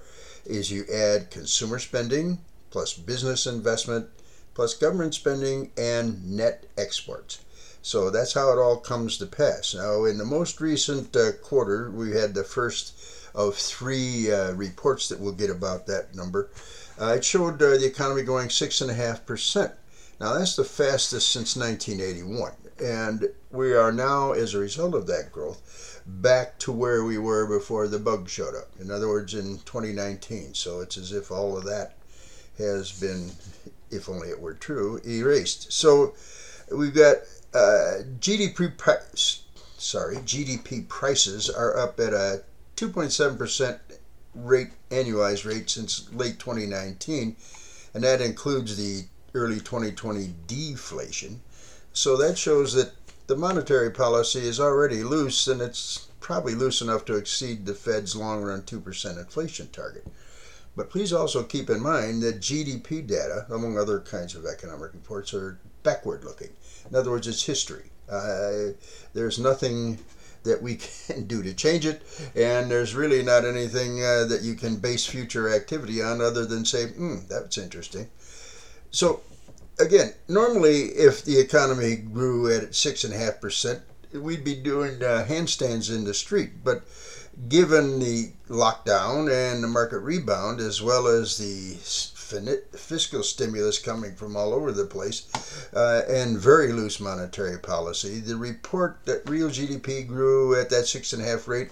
is 0.46 0.72
you 0.72 0.86
add 0.94 1.30
consumer 1.30 1.78
spending 1.78 2.40
plus 2.70 2.94
business 2.94 3.46
investment 3.46 4.08
plus 4.54 4.74
government 4.74 5.14
spending 5.14 5.72
and 5.78 6.36
net 6.36 6.66
exports. 6.78 7.40
So 7.82 8.10
that's 8.10 8.34
how 8.34 8.52
it 8.52 8.60
all 8.60 8.78
comes 8.78 9.18
to 9.18 9.26
pass. 9.26 9.74
Now, 9.74 10.04
in 10.04 10.18
the 10.18 10.26
most 10.26 10.60
recent 10.60 11.16
uh, 11.16 11.32
quarter, 11.42 11.90
we 11.90 12.12
had 12.12 12.34
the 12.34 12.44
first 12.44 12.94
of 13.34 13.56
three 13.56 14.32
uh, 14.32 14.52
reports 14.52 15.08
that 15.08 15.20
we'll 15.20 15.32
get 15.32 15.50
about 15.50 15.88
that 15.88 16.14
number. 16.14 16.50
Uh, 17.00 17.14
it 17.18 17.24
showed 17.24 17.62
uh, 17.62 17.78
the 17.78 17.86
economy 17.86 18.24
going 18.24 18.50
6.5%. 18.50 19.74
Now, 20.20 20.34
that's 20.34 20.58
the 20.58 20.66
fastest 20.66 21.30
since 21.32 21.56
1981. 21.56 22.52
And 22.84 23.30
we 23.52 23.74
are 23.74 23.94
now, 23.94 24.34
as 24.34 24.54
a 24.54 24.60
result 24.60 24.94
of 24.94 25.08
that 25.08 25.32
growth, 25.32 26.02
back 26.06 26.60
to 26.60 26.74
where 26.74 27.06
we 27.06 27.18
were 27.18 27.48
before 27.48 27.88
the 27.88 28.00
bug 28.00 28.28
showed 28.28 28.56
up. 28.56 28.70
In 28.80 28.92
other 28.92 29.08
words, 29.08 29.34
in 29.34 29.60
2019. 29.60 30.54
So 30.54 30.82
it's 30.82 30.98
as 30.98 31.14
if 31.14 31.32
all 31.32 31.58
of 31.58 31.64
that 31.66 31.96
has 32.60 32.92
been, 32.92 33.32
if 33.90 34.08
only 34.08 34.30
it 34.30 34.40
were 34.40 34.54
true, 34.54 35.02
erased. 35.06 35.72
So 35.72 36.14
we've 36.72 36.94
got 36.94 37.18
uh, 37.54 38.04
GDP, 38.20 38.78
price, 38.78 39.44
sorry, 39.78 40.18
GDP 40.18 40.88
prices 40.88 41.50
are 41.50 41.78
up 41.78 42.00
at 42.00 42.14
a 42.14 42.44
2.7% 42.76 43.80
rate, 44.36 44.70
annualized 44.90 45.46
rate 45.46 45.70
since 45.70 46.12
late 46.14 46.40
2019, 46.40 47.36
and 47.94 48.04
that 48.04 48.22
includes 48.22 48.78
the 48.78 49.08
early 49.34 49.60
2020 49.60 50.34
deflation. 50.48 51.42
So 51.94 52.16
that 52.18 52.38
shows 52.38 52.74
that 52.74 52.94
the 53.28 53.36
monetary 53.36 53.92
policy 53.92 54.40
is 54.40 54.60
already 54.60 55.04
loose 55.04 55.48
and 55.48 55.62
it's 55.62 56.08
probably 56.20 56.56
loose 56.56 56.82
enough 56.82 57.06
to 57.06 57.16
exceed 57.16 57.66
the 57.66 57.74
Fed's 57.74 58.16
long 58.16 58.44
run 58.44 58.62
2% 58.62 59.18
inflation 59.18 59.68
target. 59.72 60.06
But 60.76 60.90
please 60.90 61.12
also 61.12 61.44
keep 61.44 61.70
in 61.70 61.82
mind 61.82 62.22
that 62.24 62.40
GDP 62.40 63.06
data, 63.06 63.46
among 63.50 63.78
other 63.78 64.00
kinds 64.00 64.36
of 64.36 64.46
economic 64.46 64.94
reports, 64.94 65.34
are 65.34 65.60
backward 65.84 66.24
looking. 66.24 66.50
In 66.90 66.96
other 66.96 67.12
words, 67.12 67.28
it's 67.28 67.44
history. 67.44 67.92
Uh, 68.10 68.74
there's 69.14 69.40
nothing 69.40 70.00
that 70.44 70.62
we 70.62 70.76
can 71.08 71.26
do 71.26 71.44
to 71.44 71.54
change 71.54 71.86
it, 71.86 72.02
and 72.36 72.72
there's 72.72 72.96
really 72.96 73.24
not 73.24 73.46
anything 73.46 74.04
uh, 74.04 74.26
that 74.26 74.42
you 74.42 74.56
can 74.56 74.78
base 74.78 75.06
future 75.06 75.54
activity 75.54 76.02
on 76.02 76.22
other 76.22 76.46
than 76.46 76.66
say, 76.66 76.88
hmm, 76.88 77.18
that's 77.28 77.58
interesting. 77.58 78.10
So, 78.92 79.22
again, 79.80 80.14
normally 80.28 80.86
if 80.90 81.24
the 81.24 81.40
economy 81.40 81.96
grew 81.96 82.52
at 82.54 82.76
six 82.76 83.04
and 83.04 83.14
a 83.14 83.18
half 83.18 83.40
percent, 83.40 83.82
we'd 84.14 84.44
be 84.44 84.56
doing 84.56 85.04
uh, 85.04 85.26
handstands 85.28 85.94
in 85.94 86.04
the 86.04 86.14
street, 86.14 86.64
but 86.64 86.84
given 87.48 88.00
the 88.00 88.32
lockdown 88.50 89.32
and 89.32 89.64
the 89.64 89.68
market 89.68 90.00
rebound, 90.00 90.60
as 90.60 90.82
well 90.82 91.08
as 91.08 91.38
the 91.38 91.76
fiscal 92.78 93.24
stimulus 93.24 93.80
coming 93.80 94.16
from 94.16 94.36
all 94.36 94.54
over 94.54 94.72
the 94.72 94.86
place 94.86 95.28
uh, 95.74 96.02
and 96.08 96.38
very 96.38 96.72
loose 96.72 97.00
monetary 97.00 97.58
policy, 97.58 98.20
the 98.20 98.36
report 98.36 99.00
that 99.06 99.28
real 99.30 99.50
GDP 99.50 100.06
grew 100.06 100.60
at 100.60 100.70
that 100.70 100.86
six 100.86 101.14
and 101.14 101.22
a 101.22 101.26
half 101.26 101.48
rate 101.48 101.70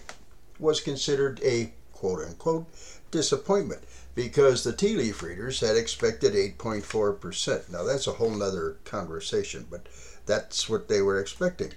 was 0.60 0.80
considered 0.80 1.40
a 1.44 1.74
quote 1.92 2.26
unquote 2.26 2.68
disappointment 3.12 3.82
because 4.16 4.64
the 4.64 4.74
tea 4.74 4.96
leaf 4.96 5.22
readers 5.22 5.60
had 5.60 5.76
expected 5.76 6.34
8.4%. 6.34 7.72
Now 7.72 7.84
that's 7.84 8.08
a 8.08 8.14
whole 8.14 8.32
nother 8.32 8.78
conversation, 8.84 9.68
but 9.70 9.88
that's 10.26 10.68
what 10.68 10.88
they 10.88 11.02
were 11.02 11.20
expecting. 11.20 11.74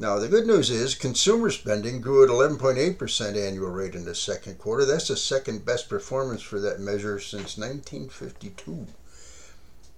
Now, 0.00 0.20
the 0.20 0.28
good 0.28 0.46
news 0.46 0.70
is 0.70 0.94
consumer 0.94 1.50
spending 1.50 2.00
grew 2.00 2.22
at 2.22 2.30
11.8% 2.30 3.36
annual 3.36 3.70
rate 3.70 3.96
in 3.96 4.04
the 4.04 4.14
second 4.14 4.58
quarter. 4.58 4.84
That's 4.84 5.08
the 5.08 5.16
second 5.16 5.64
best 5.64 5.88
performance 5.88 6.40
for 6.40 6.60
that 6.60 6.78
measure 6.78 7.18
since 7.18 7.58
1952. 7.58 8.86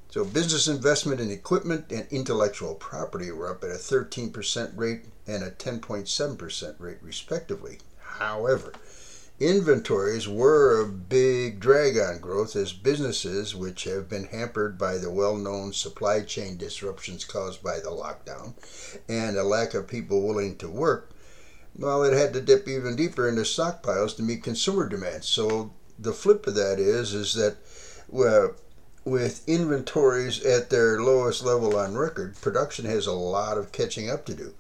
So, 0.09 0.25
business 0.25 0.69
investment 0.69 1.21
in 1.21 1.31
equipment 1.31 1.93
and 1.93 2.07
intellectual 2.11 2.75
property 2.75 3.31
were 3.31 3.51
up 3.51 3.63
at 3.63 3.71
a 3.71 3.75
13% 3.75 4.73
rate 4.75 5.05
and 5.27 5.45
a 5.45 5.51
10.7% 5.51 6.75
rate, 6.79 6.99
respectively. 7.03 7.79
However, 7.99 8.73
Inventories 9.41 10.29
were 10.29 10.83
a 10.83 10.87
big 10.87 11.61
drag 11.61 11.97
on 11.97 12.19
growth 12.19 12.55
as 12.55 12.75
businesses, 12.75 13.55
which 13.55 13.85
have 13.85 14.07
been 14.07 14.25
hampered 14.25 14.77
by 14.77 14.99
the 14.99 15.11
well 15.11 15.35
known 15.35 15.73
supply 15.73 16.21
chain 16.21 16.59
disruptions 16.59 17.25
caused 17.25 17.63
by 17.63 17.81
the 17.81 17.89
lockdown 17.89 18.53
and 19.09 19.39
a 19.39 19.43
lack 19.43 19.73
of 19.73 19.89
people 19.89 20.21
willing 20.21 20.59
to 20.59 20.69
work, 20.69 21.09
well, 21.75 22.03
it 22.03 22.13
had 22.13 22.35
to 22.35 22.43
dip 22.43 22.69
even 22.69 22.97
deeper 22.97 23.27
into 23.27 23.41
stockpiles 23.41 24.15
to 24.17 24.23
meet 24.23 24.43
consumer 24.43 24.87
demand. 24.87 25.25
So 25.25 25.73
the 25.99 26.13
flip 26.13 26.47
of 26.47 26.55
that 26.57 26.79
is, 26.79 27.15
is 27.15 27.33
that 27.33 27.57
well, 28.09 28.57
with 29.07 29.49
inventories 29.49 30.45
at 30.45 30.69
their 30.69 31.01
lowest 31.01 31.43
level 31.43 31.79
on 31.79 31.97
record, 31.97 32.37
production 32.43 32.85
has 32.85 33.07
a 33.07 33.13
lot 33.13 33.57
of 33.57 33.73
catching 33.73 34.11
up 34.11 34.27
to 34.27 34.35
do. 34.35 34.53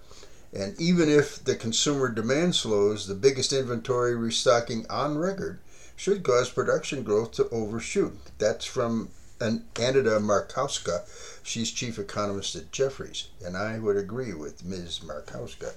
And 0.52 0.78
even 0.80 1.08
if 1.08 1.42
the 1.44 1.54
consumer 1.54 2.08
demand 2.08 2.56
slows, 2.56 3.06
the 3.06 3.14
biggest 3.14 3.52
inventory 3.52 4.16
restocking 4.16 4.84
on 4.90 5.16
record 5.16 5.60
should 5.96 6.22
cause 6.22 6.50
production 6.50 7.02
growth 7.02 7.32
to 7.32 7.48
overshoot. 7.50 8.18
That's 8.38 8.64
from 8.64 9.10
an 9.40 9.64
Anita 9.76 10.18
Markowska. 10.18 11.02
She's 11.42 11.70
chief 11.70 11.98
economist 11.98 12.56
at 12.56 12.72
Jefferies, 12.72 13.28
and 13.44 13.56
I 13.56 13.78
would 13.78 13.96
agree 13.96 14.34
with 14.34 14.64
Ms. 14.64 15.00
Markowska. 15.00 15.72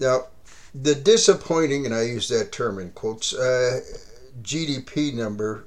Now, 0.00 0.26
the 0.74 0.94
disappointing, 0.94 1.86
and 1.86 1.94
I 1.94 2.02
use 2.02 2.28
that 2.28 2.52
term 2.52 2.78
in 2.78 2.90
quotes, 2.90 3.32
uh, 3.32 3.80
GDP 4.42 5.14
number 5.14 5.64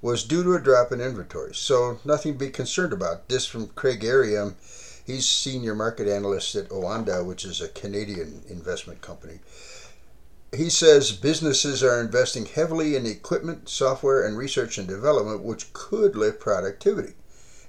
was 0.00 0.24
due 0.24 0.42
to 0.44 0.54
a 0.54 0.60
drop 0.60 0.92
in 0.92 1.00
inventory. 1.00 1.54
So 1.54 1.98
nothing 2.04 2.34
to 2.34 2.38
be 2.38 2.50
concerned 2.50 2.92
about. 2.92 3.28
This 3.28 3.46
from 3.46 3.68
Craig 3.68 4.02
Erlam 4.02 4.54
He's 5.06 5.28
senior 5.28 5.76
market 5.76 6.08
analyst 6.08 6.56
at 6.56 6.68
Oanda, 6.68 7.24
which 7.24 7.44
is 7.44 7.60
a 7.60 7.68
Canadian 7.68 8.42
investment 8.48 9.00
company. 9.02 9.38
He 10.52 10.68
says 10.68 11.12
businesses 11.12 11.82
are 11.84 12.00
investing 12.00 12.46
heavily 12.46 12.96
in 12.96 13.06
equipment, 13.06 13.68
software, 13.68 14.26
and 14.26 14.36
research 14.36 14.78
and 14.78 14.88
development, 14.88 15.44
which 15.44 15.72
could 15.72 16.16
lift 16.16 16.40
productivity. 16.40 17.14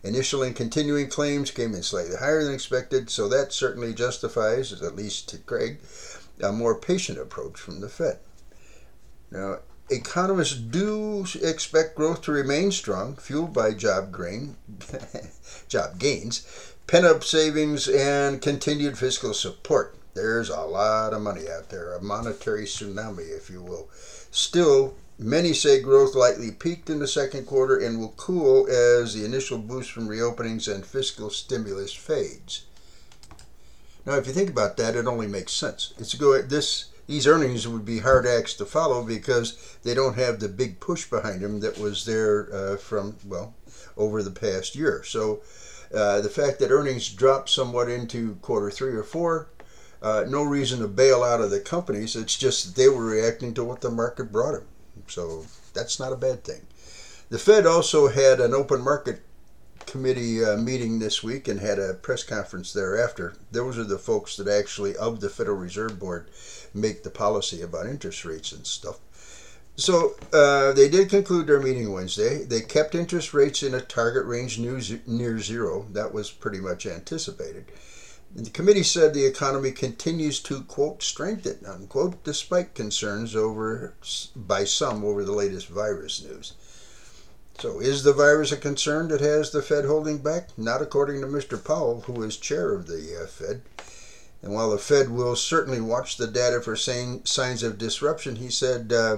Initial 0.03 0.41
and 0.41 0.55
continuing 0.55 1.09
claims 1.09 1.51
came 1.51 1.75
in 1.75 1.83
slightly 1.83 2.15
higher 2.15 2.43
than 2.43 2.53
expected, 2.53 3.09
so 3.09 3.27
that 3.27 3.53
certainly 3.53 3.93
justifies, 3.93 4.73
at 4.81 4.95
least 4.95 5.29
to 5.29 5.37
Craig, 5.37 5.79
a 6.41 6.51
more 6.51 6.75
patient 6.75 7.19
approach 7.19 7.59
from 7.59 7.81
the 7.81 7.89
Fed. 7.89 8.17
Now, 9.29 9.59
economists 9.89 10.55
do 10.55 11.25
expect 11.41 11.95
growth 11.95 12.21
to 12.21 12.31
remain 12.31 12.71
strong, 12.71 13.15
fueled 13.15 13.53
by 13.53 13.73
job 13.73 14.15
gain, 14.15 14.55
job 15.67 15.99
gains, 15.99 16.47
pent 16.87 17.05
up 17.05 17.23
savings, 17.23 17.87
and 17.89 18.41
continued 18.41 18.97
fiscal 18.97 19.33
support. 19.33 19.95
There's 20.13 20.49
a 20.49 20.61
lot 20.61 21.13
of 21.13 21.21
money 21.21 21.49
out 21.49 21.69
there, 21.69 21.93
a 21.93 22.01
monetary 22.01 22.63
tsunami, 22.63 23.35
if 23.35 23.49
you 23.49 23.61
will. 23.61 23.89
Still, 24.31 24.95
many 25.19 25.53
say 25.53 25.81
growth 25.81 26.15
likely 26.15 26.49
peaked 26.49 26.89
in 26.89 26.99
the 26.99 27.07
second 27.07 27.45
quarter 27.45 27.77
and 27.77 27.99
will 27.99 28.13
cool 28.17 28.67
as 28.67 29.13
the 29.13 29.25
initial 29.25 29.57
boost 29.57 29.91
from 29.91 30.07
reopenings 30.07 30.73
and 30.73 30.85
fiscal 30.85 31.29
stimulus 31.29 31.93
fades. 31.93 32.63
Now, 34.05 34.13
if 34.13 34.25
you 34.25 34.31
think 34.31 34.49
about 34.49 34.77
that, 34.77 34.95
it 34.95 35.05
only 35.05 35.27
makes 35.27 35.51
sense. 35.51 35.93
It's 35.99 36.15
go 36.15 36.41
this 36.41 36.85
these 37.07 37.27
earnings 37.27 37.67
would 37.67 37.85
be 37.85 37.99
hard 37.99 38.25
acts 38.25 38.53
to 38.55 38.65
follow 38.65 39.03
because 39.03 39.77
they 39.83 39.93
don't 39.93 40.17
have 40.17 40.39
the 40.39 40.49
big 40.49 40.79
push 40.79 41.09
behind 41.09 41.41
them 41.41 41.59
that 41.61 41.77
was 41.77 42.05
there 42.05 42.53
uh, 42.53 42.77
from 42.77 43.15
well 43.25 43.53
over 43.95 44.23
the 44.23 44.31
past 44.31 44.75
year. 44.75 45.03
So 45.03 45.41
uh, 45.93 46.21
the 46.21 46.29
fact 46.29 46.59
that 46.59 46.71
earnings 46.71 47.13
dropped 47.13 47.49
somewhat 47.49 47.89
into 47.89 48.35
quarter 48.35 48.71
three 48.71 48.93
or 48.93 49.03
four, 49.03 49.49
uh, 50.01 50.25
no 50.27 50.43
reason 50.43 50.79
to 50.79 50.87
bail 50.87 51.23
out 51.23 51.41
of 51.41 51.49
the 51.49 51.59
companies. 51.59 52.15
It's 52.15 52.37
just 52.37 52.75
they 52.75 52.87
were 52.87 53.05
reacting 53.05 53.53
to 53.55 53.63
what 53.63 53.81
the 53.81 53.89
market 53.89 54.31
brought 54.31 54.53
them. 54.53 54.67
So 55.07 55.45
that's 55.73 55.99
not 55.99 56.13
a 56.13 56.17
bad 56.17 56.43
thing. 56.43 56.67
The 57.29 57.39
Fed 57.39 57.65
also 57.65 58.07
had 58.07 58.39
an 58.39 58.53
open 58.53 58.81
market 58.81 59.21
committee 59.85 60.43
uh, 60.43 60.57
meeting 60.57 60.99
this 60.99 61.23
week 61.23 61.47
and 61.47 61.59
had 61.59 61.79
a 61.79 61.93
press 61.93 62.23
conference 62.23 62.73
thereafter. 62.73 63.33
Those 63.51 63.77
are 63.77 63.83
the 63.83 63.97
folks 63.97 64.35
that 64.37 64.47
actually, 64.47 64.95
of 64.95 65.19
the 65.21 65.29
Federal 65.29 65.57
Reserve 65.57 65.97
Board, 65.97 66.29
make 66.73 67.03
the 67.03 67.09
policy 67.09 67.61
about 67.61 67.87
interest 67.87 68.25
rates 68.25 68.51
and 68.51 68.67
stuff. 68.67 68.99
So 69.77 70.15
uh, 70.33 70.73
they 70.73 70.89
did 70.89 71.09
conclude 71.09 71.45
their 71.45 71.59
meeting 71.59 71.93
Wednesday. 71.93 72.43
They 72.43 72.61
kept 72.61 72.95
interest 72.95 73.35
rates 73.35 73.61
in 73.61 73.75
a 73.75 73.81
target 73.81 74.25
range 74.25 74.59
near 74.59 75.39
zero. 75.39 75.85
That 75.91 76.13
was 76.13 76.31
pretty 76.31 76.59
much 76.59 76.87
anticipated. 76.87 77.65
The 78.35 78.49
committee 78.49 78.83
said 78.83 79.13
the 79.13 79.27
economy 79.27 79.71
continues 79.71 80.39
to, 80.41 80.63
quote, 80.63 81.03
strengthen, 81.03 81.63
unquote, 81.65 82.23
despite 82.23 82.73
concerns 82.73 83.35
over 83.35 83.93
by 84.35 84.63
some 84.65 85.05
over 85.05 85.23
the 85.23 85.31
latest 85.31 85.67
virus 85.67 86.23
news. 86.23 86.53
So, 87.59 87.79
is 87.79 88.03
the 88.03 88.13
virus 88.13 88.51
a 88.51 88.57
concern 88.57 89.07
that 89.07 89.21
has 89.21 89.51
the 89.51 89.61
Fed 89.61 89.85
holding 89.85 90.17
back? 90.19 90.49
Not 90.57 90.81
according 90.81 91.21
to 91.21 91.27
Mr. 91.27 91.63
Powell, 91.63 92.01
who 92.01 92.21
is 92.23 92.37
chair 92.37 92.73
of 92.73 92.87
the 92.87 93.23
uh, 93.23 93.27
Fed. 93.27 93.61
And 94.41 94.53
while 94.53 94.71
the 94.71 94.77
Fed 94.77 95.09
will 95.09 95.35
certainly 95.35 95.81
watch 95.81 96.17
the 96.17 96.27
data 96.27 96.61
for 96.61 96.75
signs 96.75 97.63
of 97.63 97.77
disruption, 97.77 98.35
he 98.35 98.49
said 98.49 98.93
uh, 98.93 99.17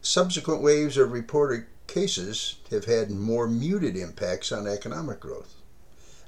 subsequent 0.00 0.62
waves 0.62 0.96
of 0.96 1.12
reported 1.12 1.66
cases 1.86 2.56
have 2.70 2.84
had 2.84 3.10
more 3.10 3.48
muted 3.48 3.96
impacts 3.96 4.52
on 4.52 4.66
economic 4.66 5.20
growth. 5.20 5.54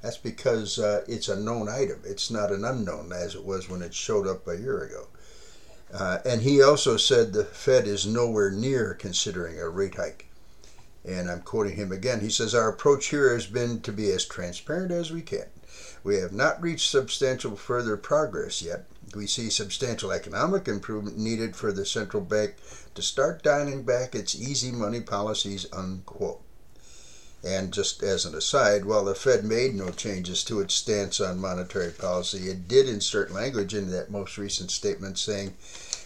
That's 0.01 0.17
because 0.17 0.79
uh, 0.79 1.03
it's 1.07 1.29
a 1.29 1.39
known 1.39 1.69
item. 1.69 2.01
It's 2.03 2.31
not 2.31 2.51
an 2.51 2.65
unknown 2.65 3.11
as 3.13 3.35
it 3.35 3.45
was 3.45 3.69
when 3.69 3.81
it 3.81 3.93
showed 3.93 4.27
up 4.27 4.47
a 4.47 4.57
year 4.57 4.83
ago. 4.83 5.07
Uh, 5.93 6.19
and 6.25 6.41
he 6.41 6.61
also 6.61 6.97
said 6.97 7.33
the 7.33 7.43
Fed 7.43 7.85
is 7.85 8.07
nowhere 8.07 8.49
near 8.49 8.93
considering 8.93 9.59
a 9.59 9.69
rate 9.69 9.95
hike. 9.95 10.27
And 11.03 11.29
I'm 11.29 11.41
quoting 11.41 11.75
him 11.75 11.91
again. 11.91 12.21
He 12.21 12.29
says, 12.29 12.55
Our 12.55 12.69
approach 12.69 13.07
here 13.07 13.33
has 13.33 13.45
been 13.45 13.81
to 13.81 13.91
be 13.91 14.11
as 14.11 14.25
transparent 14.25 14.91
as 14.91 15.11
we 15.11 15.21
can. 15.21 15.47
We 16.03 16.15
have 16.17 16.31
not 16.31 16.61
reached 16.61 16.89
substantial 16.89 17.55
further 17.55 17.97
progress 17.97 18.61
yet. 18.61 18.85
We 19.13 19.27
see 19.27 19.49
substantial 19.49 20.11
economic 20.11 20.67
improvement 20.67 21.17
needed 21.17 21.55
for 21.55 21.71
the 21.71 21.85
central 21.85 22.23
bank 22.23 22.55
to 22.95 23.01
start 23.01 23.43
dialing 23.43 23.83
back 23.83 24.15
its 24.15 24.35
easy 24.35 24.71
money 24.71 25.01
policies, 25.01 25.65
unquote. 25.73 26.41
And 27.43 27.73
just 27.73 28.03
as 28.03 28.25
an 28.25 28.35
aside, 28.35 28.85
while 28.85 29.03
the 29.03 29.15
Fed 29.15 29.43
made 29.43 29.73
no 29.73 29.89
changes 29.89 30.43
to 30.45 30.59
its 30.59 30.75
stance 30.75 31.19
on 31.19 31.39
monetary 31.39 31.91
policy, 31.91 32.49
it 32.49 32.67
did 32.67 32.87
insert 32.87 33.31
language 33.31 33.73
in 33.73 33.89
that 33.91 34.11
most 34.11 34.37
recent 34.37 34.69
statement 34.69 35.17
saying, 35.17 35.55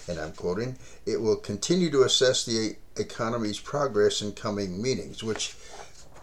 and 0.08 0.18
I'm 0.18 0.32
quoting, 0.32 0.78
it 1.06 1.20
will 1.20 1.36
continue 1.36 1.92
to 1.92 2.04
assess 2.04 2.46
the 2.46 2.78
economy's 2.96 3.60
progress 3.60 4.22
in 4.22 4.32
coming 4.32 4.82
meetings, 4.82 5.24
which 5.24 5.56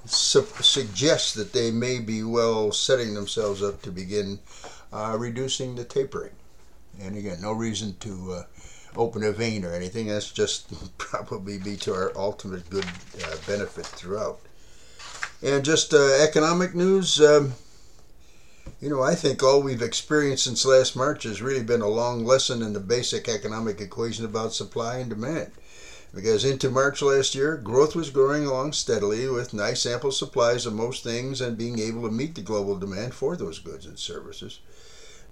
su- 0.07 0.47
suggests 0.61 1.35
that 1.35 1.53
they 1.53 1.71
may 1.71 1.99
be 1.99 2.23
well 2.23 2.73
setting 2.73 3.15
themselves 3.15 3.63
up 3.63 3.83
to 3.83 3.93
begin 3.93 4.39
uh, 4.93 5.15
reducing 5.19 5.77
the 5.77 5.85
tapering. 5.85 6.33
And 7.01 7.17
again, 7.17 7.41
no 7.41 7.53
reason 7.53 7.97
to 8.01 8.33
uh, 8.33 8.43
open 8.97 9.23
a 9.25 9.33
vein 9.33 9.65
or 9.65 9.73
anything. 9.73 10.09
That's 10.09 10.31
just 10.31 10.73
probably 10.99 11.59
be 11.59 11.77
to 11.79 11.95
our 11.95 12.13
ultimate 12.17 12.69
good 12.71 12.85
uh, 13.25 13.37
benefit 13.47 13.87
throughout. 13.87 14.41
And 15.43 15.65
just 15.65 15.93
uh, 15.93 16.23
economic 16.23 16.75
news. 16.75 17.21
Um, 17.21 17.55
you 18.81 18.89
know, 18.89 19.03
I 19.03 19.15
think 19.15 19.43
all 19.43 19.63
we've 19.63 19.83
experienced 19.83 20.45
since 20.45 20.65
last 20.65 20.95
March 20.95 21.25
has 21.25 21.43
really 21.43 21.63
been 21.63 21.81
a 21.81 21.89
long 21.89 22.25
lesson 22.25 22.63
in 22.63 22.73
the 22.73 22.81
basic 22.81 23.29
economic 23.29 23.81
equation 23.81 24.25
about 24.25 24.53
supply 24.53 24.99
and 24.99 25.11
demand. 25.11 25.53
Because 26.15 26.45
into 26.45 26.69
March 26.69 27.01
last 27.01 27.35
year, 27.35 27.57
growth 27.57 27.97
was 27.97 28.11
growing 28.11 28.45
along 28.45 28.73
steadily 28.73 29.29
with 29.29 29.55
nice 29.55 29.87
ample 29.87 30.13
supplies 30.13 30.67
of 30.67 30.75
most 30.75 31.03
things 31.03 31.41
and 31.41 31.57
being 31.57 31.79
able 31.79 32.03
to 32.03 32.11
meet 32.11 32.35
the 32.35 32.43
global 32.43 32.77
demand 32.77 33.15
for 33.15 33.35
those 33.35 33.59
goods 33.59 33.87
and 33.87 33.99
services. 33.99 34.61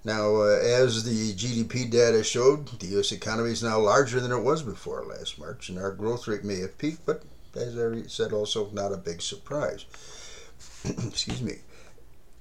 Now, 0.03 0.37
uh, 0.37 0.59
as 0.63 1.03
the 1.03 1.33
GDP 1.33 1.89
data 1.89 2.23
showed, 2.23 2.79
the 2.79 2.87
U.S. 2.87 3.11
economy 3.11 3.51
is 3.51 3.61
now 3.61 3.79
larger 3.79 4.19
than 4.19 4.31
it 4.31 4.41
was 4.41 4.63
before 4.63 5.05
last 5.05 5.37
March, 5.37 5.69
and 5.69 5.77
our 5.77 5.91
growth 5.91 6.27
rate 6.27 6.43
may 6.43 6.59
have 6.59 6.77
peaked, 6.79 7.05
but 7.05 7.23
as 7.55 7.77
I 7.77 8.07
said, 8.07 8.33
also 8.33 8.69
not 8.71 8.93
a 8.93 8.97
big 8.97 9.21
surprise. 9.21 9.85
Excuse 10.85 11.41
me. 11.41 11.59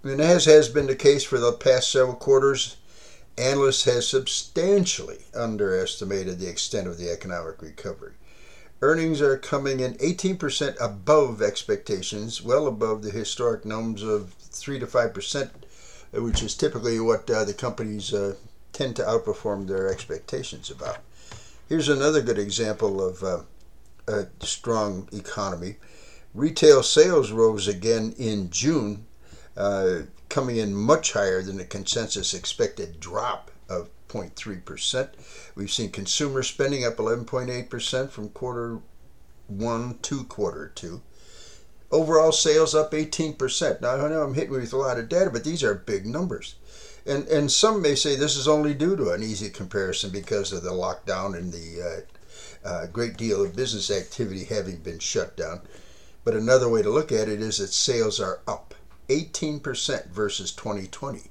And 0.02 0.20
as 0.20 0.46
has 0.46 0.70
been 0.70 0.86
the 0.86 0.96
case 0.96 1.24
for 1.24 1.38
the 1.38 1.52
past 1.52 1.92
several 1.92 2.16
quarters, 2.16 2.76
analysts 3.36 3.84
have 3.84 4.04
substantially 4.04 5.18
underestimated 5.34 6.38
the 6.38 6.48
extent 6.48 6.86
of 6.86 6.96
the 6.96 7.10
economic 7.10 7.60
recovery. 7.60 8.12
Earnings 8.80 9.20
are 9.20 9.36
coming 9.36 9.80
in 9.80 9.94
18% 9.94 10.80
above 10.80 11.42
expectations, 11.42 12.40
well 12.40 12.66
above 12.66 13.02
the 13.02 13.10
historic 13.10 13.66
norms 13.66 14.02
of 14.02 14.32
3 14.32 14.78
to 14.78 14.86
5%, 14.86 15.50
which 16.12 16.42
is 16.42 16.54
typically 16.54 16.98
what 17.00 17.28
uh, 17.30 17.44
the 17.44 17.54
companies 17.54 18.12
uh, 18.12 18.34
tend 18.72 18.96
to 18.96 19.02
outperform 19.02 19.66
their 19.66 19.88
expectations 19.88 20.70
about. 20.70 20.98
Here's 21.68 21.88
another 21.88 22.20
good 22.20 22.38
example 22.38 23.02
of 23.04 23.22
uh, 23.22 23.40
a 24.08 24.26
strong 24.44 25.08
economy. 25.12 25.76
Retail 26.34 26.82
sales 26.82 27.30
rose 27.30 27.68
again 27.68 28.14
in 28.18 28.50
June, 28.50 29.06
uh, 29.56 30.00
coming 30.28 30.56
in 30.56 30.74
much 30.74 31.12
higher 31.12 31.42
than 31.42 31.58
the 31.58 31.64
consensus 31.64 32.34
expected 32.34 33.00
drop 33.00 33.50
of 33.68 33.88
0.3%. 34.08 35.10
We've 35.54 35.70
seen 35.70 35.90
consumer 35.90 36.42
spending 36.42 36.84
up 36.84 36.96
11.8% 36.96 38.10
from 38.10 38.28
quarter 38.30 38.80
one 39.46 39.98
to 40.02 40.24
quarter 40.24 40.70
two. 40.74 41.02
Overall 41.90 42.32
sales 42.32 42.74
up 42.74 42.92
18%. 42.92 43.80
Now, 43.80 43.96
I 43.96 44.08
know 44.08 44.22
I'm 44.22 44.34
hitting 44.34 44.52
with 44.52 44.72
a 44.72 44.76
lot 44.76 44.98
of 44.98 45.08
data, 45.08 45.30
but 45.30 45.44
these 45.44 45.64
are 45.64 45.74
big 45.74 46.06
numbers. 46.06 46.54
And, 47.04 47.26
and 47.28 47.50
some 47.50 47.82
may 47.82 47.94
say 47.94 48.14
this 48.14 48.36
is 48.36 48.46
only 48.46 48.74
due 48.74 48.94
to 48.96 49.10
an 49.10 49.22
easy 49.22 49.50
comparison 49.50 50.10
because 50.10 50.52
of 50.52 50.62
the 50.62 50.70
lockdown 50.70 51.36
and 51.36 51.52
the 51.52 52.06
uh, 52.64 52.82
a 52.82 52.86
great 52.86 53.16
deal 53.16 53.42
of 53.42 53.56
business 53.56 53.90
activity 53.90 54.44
having 54.44 54.76
been 54.76 54.98
shut 54.98 55.36
down. 55.36 55.62
But 56.24 56.34
another 56.34 56.68
way 56.68 56.82
to 56.82 56.90
look 56.90 57.10
at 57.10 57.28
it 57.28 57.40
is 57.40 57.58
that 57.58 57.72
sales 57.72 58.20
are 58.20 58.40
up 58.46 58.74
18% 59.08 60.10
versus 60.10 60.52
2020. 60.52 61.30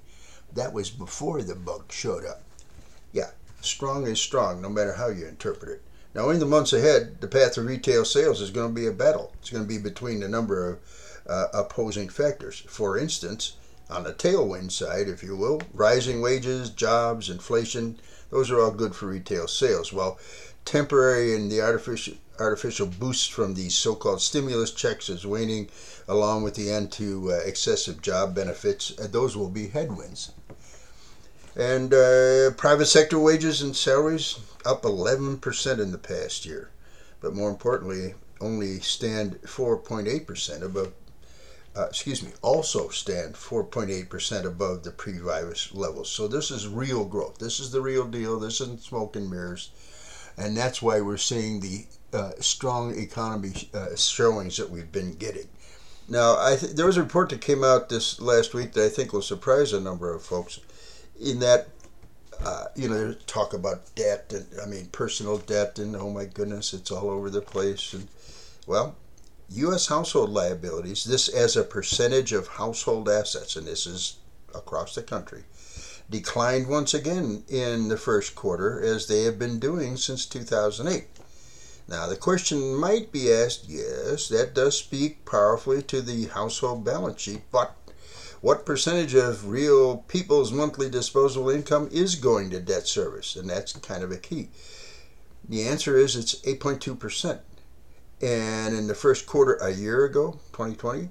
That 0.54 0.74
was 0.74 0.90
before 0.90 1.44
the 1.44 1.56
bug 1.56 1.92
showed 1.92 2.26
up. 2.26 2.42
Yeah, 3.14 3.32
strong 3.62 4.08
is 4.08 4.20
strong, 4.20 4.62
no 4.62 4.70
matter 4.70 4.94
how 4.94 5.10
you 5.10 5.28
interpret 5.28 5.72
it. 5.72 5.82
Now, 6.16 6.30
in 6.30 6.40
the 6.40 6.46
months 6.46 6.74
ahead, 6.74 7.22
the 7.22 7.28
path 7.28 7.58
of 7.58 7.66
retail 7.66 8.04
sales 8.04 8.42
is 8.42 8.50
going 8.50 8.74
to 8.74 8.82
be 8.82 8.88
a 8.88 8.92
battle. 8.92 9.32
It's 9.40 9.52
going 9.52 9.64
to 9.64 9.68
be 9.68 9.78
between 9.78 10.24
a 10.24 10.28
number 10.28 10.70
of 10.72 10.80
uh, 11.28 11.48
opposing 11.54 12.10
factors. 12.10 12.64
For 12.68 12.98
instance, 12.98 13.54
on 13.90 14.04
the 14.04 14.14
tailwind 14.14 14.72
side, 14.72 15.08
if 15.08 15.22
you 15.22 15.36
will, 15.36 15.62
rising 15.74 16.22
wages, 16.22 16.72
jobs, 16.72 17.30
inflation, 17.30 18.00
those 18.32 18.50
are 18.50 18.60
all 18.60 18.72
good 18.72 18.96
for 18.96 19.08
retail 19.08 19.48
sales. 19.48 19.94
While 19.94 20.18
temporary 20.66 21.36
and 21.36 21.52
the 21.52 21.62
artificial 21.62 22.16
artificial 22.40 22.88
boost 22.88 23.34
from 23.34 23.54
these 23.54 23.76
so-called 23.76 24.22
stimulus 24.22 24.72
checks 24.72 25.10
is 25.10 25.26
waning 25.26 25.68
along 26.08 26.42
with 26.42 26.56
the 26.56 26.72
end 26.72 26.90
to 26.90 27.32
uh, 27.34 27.36
excessive 27.46 28.02
job 28.02 28.34
benefits 28.34 28.98
uh, 28.98 29.08
those 29.12 29.36
will 29.36 29.50
be 29.50 29.68
headwinds 29.68 30.32
and 31.60 31.94
uh, 31.94 32.52
private 32.52 32.88
sector 32.88 33.20
wages 33.20 33.62
and 33.62 33.76
salaries 33.76 34.40
up 34.66 34.84
11% 34.84 35.80
in 35.80 35.92
the 35.92 35.98
past 35.98 36.46
year 36.46 36.72
but 37.22 37.36
more 37.36 37.50
importantly 37.50 38.16
only 38.42 38.80
stand 38.80 39.40
4.8% 39.44 40.62
above 40.62 40.94
uh, 41.76 41.86
excuse 41.86 42.24
me, 42.24 42.32
also 42.42 42.90
stand 42.90 43.36
4.8% 43.36 44.44
above 44.44 44.84
the 44.84 44.90
pre-virus 44.90 45.72
levels. 45.72 46.10
So 46.10 46.28
this 46.28 46.50
is 46.50 46.68
real 46.68 47.06
growth. 47.06 47.38
This 47.38 47.60
is 47.60 47.72
the 47.72 47.80
real 47.80 48.06
deal. 48.06 48.40
This 48.40 48.60
isn't 48.60 48.82
smoke 48.82 49.16
and 49.16 49.30
mirrors 49.30 49.70
and 50.40 50.56
that's 50.56 50.82
why 50.82 51.02
we're 51.02 51.18
seeing 51.18 51.60
the 51.60 51.86
uh, 52.14 52.32
strong 52.40 52.98
economy 52.98 53.70
uh, 53.74 53.96
showings 53.96 54.58
that 54.58 54.70
we've 54.70 54.92
been 54.92 55.14
getting. 55.14 55.48
Now, 56.08 56.56
th- 56.56 56.74
there 56.74 56.86
was 56.86 56.98
a 56.98 57.04
report 57.04 57.30
that 57.30 57.42
came 57.42 57.64
out 57.64 57.90
this 57.90 58.20
last 58.20 58.54
week 58.54 58.74
that 58.74 58.86
I 58.86 58.90
think 58.90 59.12
will 59.12 59.22
surprise 59.22 59.74
a 59.74 59.82
number 59.82 60.14
of 60.14 60.24
folks, 60.24 60.60
in 61.20 61.40
that 61.40 61.68
uh, 62.44 62.66
you 62.76 62.88
know 62.88 63.14
talk 63.28 63.54
about 63.54 63.94
debt 63.96 64.32
and 64.34 64.46
I 64.62 64.66
mean 64.66 64.88
personal 64.88 65.38
debt 65.38 65.80
and 65.80 65.96
oh 65.96 66.10
my 66.10 66.26
goodness, 66.26 66.74
it's 66.74 66.92
all 66.92 67.10
over 67.10 67.30
the 67.30 67.42
place 67.42 67.94
and 67.94 68.08
well. 68.68 68.96
U.S. 69.52 69.88
household 69.88 70.30
liabilities, 70.30 71.04
this 71.04 71.28
as 71.28 71.58
a 71.58 71.64
percentage 71.64 72.34
of 72.34 72.48
household 72.48 73.10
assets, 73.10 73.56
and 73.56 73.66
this 73.66 73.88
is 73.88 74.18
across 74.54 74.94
the 74.94 75.02
country, 75.02 75.44
declined 76.08 76.68
once 76.68 76.94
again 76.94 77.44
in 77.48 77.88
the 77.88 77.98
first 77.98 78.36
quarter, 78.36 78.80
as 78.80 79.08
they 79.08 79.24
have 79.24 79.40
been 79.40 79.60
doing 79.60 79.98
since 79.98 80.28
2008. 80.28 81.08
Now, 81.88 82.06
the 82.06 82.16
question 82.16 82.76
might 82.76 83.12
be 83.12 83.34
asked 83.34 83.68
yes, 83.68 84.28
that 84.28 84.54
does 84.54 84.78
speak 84.78 85.26
powerfully 85.26 85.82
to 85.84 86.02
the 86.04 86.26
household 86.26 86.86
balance 86.86 87.20
sheet, 87.20 87.42
but 87.52 87.76
what 88.42 88.66
percentage 88.66 89.14
of 89.16 89.50
real 89.50 89.98
people's 90.08 90.52
monthly 90.52 90.90
disposable 90.90 91.50
income 91.50 91.90
is 91.92 92.16
going 92.16 92.50
to 92.52 92.60
debt 92.60 92.88
service? 92.88 93.36
And 93.36 93.50
that's 93.50 93.74
kind 93.74 94.04
of 94.04 94.12
a 94.12 94.18
key. 94.18 94.50
The 95.48 95.68
answer 95.68 95.98
is 95.98 96.16
it's 96.16 96.36
8.2%. 96.42 97.40
And 98.22 98.76
in 98.76 98.88
the 98.88 98.96
first 98.96 99.26
quarter 99.26 99.56
a 99.56 99.72
year 99.72 100.06
ago, 100.06 100.40
2020, 100.54 101.10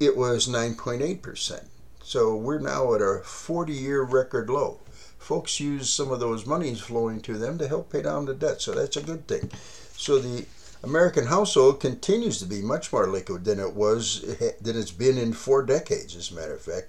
it 0.00 0.16
was 0.16 0.48
9.8%. 0.48 1.66
So 2.02 2.36
we're 2.36 2.58
now 2.58 2.94
at 2.94 3.00
a 3.00 3.20
40 3.22 3.72
year 3.72 4.02
record 4.02 4.50
low. 4.50 4.80
Folks 5.18 5.60
use 5.60 5.88
some 5.88 6.10
of 6.10 6.18
those 6.18 6.46
monies 6.46 6.80
flowing 6.80 7.20
to 7.20 7.38
them 7.38 7.56
to 7.58 7.68
help 7.68 7.92
pay 7.92 8.02
down 8.02 8.24
the 8.24 8.34
debt, 8.34 8.60
so 8.60 8.72
that's 8.72 8.96
a 8.96 9.02
good 9.02 9.28
thing. 9.28 9.50
So 9.96 10.18
the 10.18 10.46
American 10.84 11.26
household 11.26 11.80
continues 11.80 12.38
to 12.40 12.46
be 12.46 12.60
much 12.60 12.92
more 12.92 13.06
liquid 13.06 13.44
than 13.44 13.60
it 13.60 13.74
was 13.74 14.22
than 14.60 14.76
it's 14.76 14.90
been 14.90 15.16
in 15.16 15.32
four 15.32 15.62
decades, 15.62 16.16
as 16.16 16.30
a 16.30 16.34
matter 16.34 16.54
of 16.54 16.62
fact. 16.62 16.88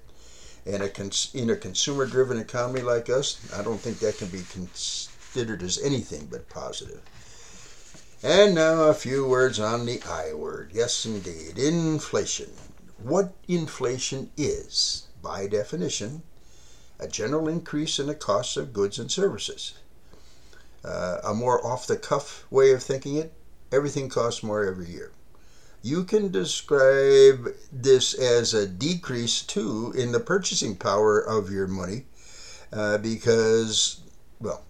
A 0.66 0.88
cons- 0.88 1.30
in 1.34 1.50
a 1.50 1.56
consumer-driven 1.56 2.38
economy 2.38 2.80
like 2.80 3.10
us, 3.10 3.38
I 3.54 3.62
don't 3.62 3.78
think 3.78 3.98
that 3.98 4.16
can 4.16 4.28
be 4.28 4.42
considered 4.50 5.62
as 5.62 5.78
anything 5.78 6.26
but 6.30 6.48
positive. 6.48 7.02
And 8.22 8.54
now 8.54 8.84
a 8.84 8.94
few 8.94 9.28
words 9.28 9.60
on 9.60 9.84
the 9.84 10.02
I 10.08 10.32
word. 10.32 10.70
Yes, 10.72 11.04
indeed, 11.04 11.58
inflation. 11.58 12.50
What 12.96 13.34
inflation 13.46 14.30
is, 14.38 15.08
by 15.22 15.46
definition, 15.46 16.22
a 16.98 17.06
general 17.06 17.48
increase 17.48 17.98
in 17.98 18.06
the 18.06 18.14
cost 18.14 18.56
of 18.56 18.72
goods 18.72 18.98
and 18.98 19.12
services. 19.12 19.74
Uh, 20.82 21.18
a 21.22 21.34
more 21.34 21.64
off 21.66 21.86
the 21.86 21.96
cuff 21.96 22.46
way 22.50 22.72
of 22.72 22.82
thinking 22.82 23.16
it 23.16 23.34
everything 23.74 24.08
costs 24.08 24.42
more 24.42 24.64
every 24.64 24.86
year. 24.86 25.12
You 25.82 26.04
can 26.04 26.30
describe 26.30 27.48
this 27.70 28.14
as 28.14 28.54
a 28.54 28.66
decrease 28.66 29.42
too 29.42 29.92
in 29.94 30.12
the 30.12 30.20
purchasing 30.20 30.76
power 30.76 31.20
of 31.20 31.50
your 31.50 31.66
money 31.66 32.06
uh, 32.72 32.98
because, 32.98 34.00
well, 34.40 34.64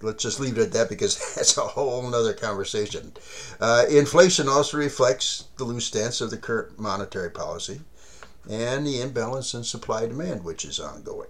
let's 0.00 0.22
just 0.22 0.40
leave 0.40 0.56
it 0.56 0.62
at 0.62 0.72
that 0.72 0.88
because 0.88 1.18
that's 1.34 1.56
a 1.58 1.62
whole 1.62 2.08
nother 2.08 2.32
conversation. 2.32 3.12
Uh, 3.60 3.84
inflation 3.90 4.48
also 4.48 4.78
reflects 4.78 5.48
the 5.58 5.64
loose 5.64 5.84
stance 5.84 6.20
of 6.20 6.30
the 6.30 6.38
current 6.38 6.78
monetary 6.78 7.30
policy 7.30 7.80
and 8.48 8.86
the 8.86 9.00
imbalance 9.00 9.52
in 9.52 9.64
supply 9.64 10.06
demand, 10.06 10.44
which 10.44 10.64
is 10.64 10.80
ongoing. 10.80 11.28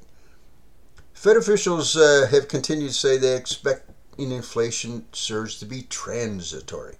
Fed 1.12 1.36
officials 1.36 1.96
uh, 1.96 2.28
have 2.30 2.48
continued 2.48 2.88
to 2.88 2.94
say 2.94 3.16
they 3.16 3.36
expect 3.36 3.90
an 4.18 4.30
inflation 4.30 5.06
surge 5.12 5.58
to 5.58 5.64
be 5.64 5.82
transitory 5.82 6.98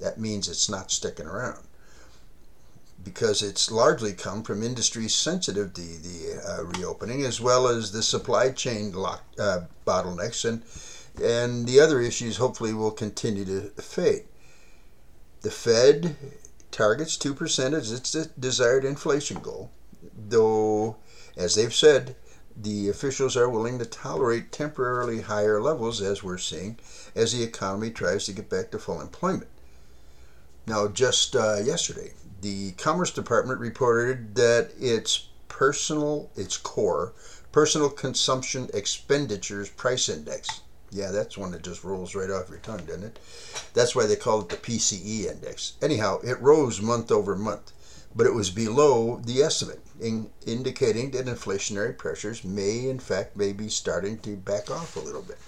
that 0.00 0.18
means 0.18 0.48
it's 0.48 0.68
not 0.68 0.90
sticking 0.90 1.26
around 1.26 1.66
because 3.04 3.40
it's 3.40 3.70
largely 3.70 4.12
come 4.12 4.42
from 4.42 4.64
industries 4.64 5.14
sensitive 5.14 5.72
to 5.72 5.80
the 5.80 6.42
uh, 6.44 6.64
reopening 6.64 7.22
as 7.22 7.40
well 7.40 7.68
as 7.68 7.92
the 7.92 8.02
supply 8.02 8.50
chain 8.50 8.92
lock, 8.92 9.22
uh, 9.38 9.60
bottlenecks 9.86 10.44
and 10.44 10.62
and 11.22 11.66
the 11.66 11.80
other 11.80 12.00
issues 12.00 12.36
hopefully 12.36 12.74
will 12.74 12.90
continue 12.90 13.44
to 13.44 13.70
fade. 13.80 14.24
The 15.40 15.50
Fed 15.50 16.16
targets 16.70 17.16
2% 17.16 17.72
as 17.72 17.90
its 17.90 18.12
desired 18.38 18.84
inflation 18.84 19.40
goal, 19.40 19.70
though, 20.28 20.96
as 21.36 21.54
they've 21.54 21.74
said, 21.74 22.16
the 22.54 22.88
officials 22.88 23.36
are 23.36 23.48
willing 23.48 23.78
to 23.78 23.86
tolerate 23.86 24.52
temporarily 24.52 25.22
higher 25.22 25.60
levels, 25.60 26.02
as 26.02 26.22
we're 26.22 26.36
seeing, 26.38 26.78
as 27.14 27.32
the 27.32 27.42
economy 27.42 27.90
tries 27.90 28.26
to 28.26 28.32
get 28.32 28.50
back 28.50 28.70
to 28.70 28.78
full 28.78 29.00
employment. 29.00 29.48
Now, 30.66 30.88
just 30.88 31.36
uh, 31.36 31.58
yesterday, 31.62 32.12
the 32.40 32.72
Commerce 32.72 33.12
Department 33.12 33.60
reported 33.60 34.34
that 34.34 34.72
its 34.80 35.28
personal, 35.48 36.28
its 36.34 36.56
core, 36.56 37.12
personal 37.52 37.88
consumption 37.88 38.68
expenditures 38.74 39.70
price 39.70 40.08
index. 40.08 40.62
Yeah, 40.90 41.12
that's 41.12 41.38
one 41.38 41.52
that 41.52 41.62
just 41.62 41.84
rolls 41.84 42.14
right 42.14 42.30
off 42.30 42.50
your 42.50 42.58
tongue, 42.58 42.84
doesn't 42.84 43.04
it? 43.04 43.18
That's 43.74 43.94
why 43.94 44.06
they 44.06 44.16
call 44.16 44.40
it 44.40 44.48
the 44.48 44.56
PCE 44.56 45.26
index. 45.30 45.74
Anyhow, 45.80 46.20
it 46.24 46.40
rose 46.40 46.80
month 46.80 47.12
over 47.12 47.36
month, 47.36 47.72
but 48.14 48.26
it 48.26 48.34
was 48.34 48.50
below 48.50 49.20
the 49.24 49.42
estimate, 49.42 49.80
in, 50.00 50.30
indicating 50.46 51.12
that 51.12 51.26
inflationary 51.26 51.96
pressures 51.96 52.44
may, 52.44 52.88
in 52.88 52.98
fact, 52.98 53.36
may 53.36 53.52
be 53.52 53.68
starting 53.68 54.18
to 54.18 54.36
back 54.36 54.70
off 54.70 54.96
a 54.96 55.00
little 55.00 55.22
bit. 55.22 55.38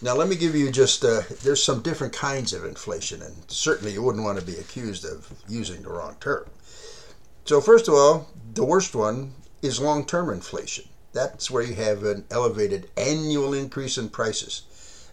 Now, 0.00 0.14
let 0.14 0.28
me 0.28 0.36
give 0.36 0.54
you 0.54 0.70
just, 0.70 1.04
uh, 1.04 1.22
there's 1.42 1.62
some 1.62 1.82
different 1.82 2.12
kinds 2.12 2.52
of 2.52 2.64
inflation, 2.64 3.20
and 3.20 3.34
certainly 3.48 3.94
you 3.94 4.02
wouldn't 4.02 4.22
want 4.22 4.38
to 4.38 4.46
be 4.46 4.56
accused 4.56 5.04
of 5.04 5.32
using 5.48 5.82
the 5.82 5.88
wrong 5.88 6.16
term. 6.20 6.48
So, 7.44 7.60
first 7.60 7.88
of 7.88 7.94
all, 7.94 8.28
the 8.54 8.64
worst 8.64 8.94
one 8.94 9.34
is 9.60 9.80
long 9.80 10.06
term 10.06 10.30
inflation. 10.30 10.84
That's 11.12 11.50
where 11.50 11.64
you 11.64 11.74
have 11.74 12.04
an 12.04 12.26
elevated 12.30 12.88
annual 12.96 13.52
increase 13.52 13.98
in 13.98 14.08
prices. 14.10 14.62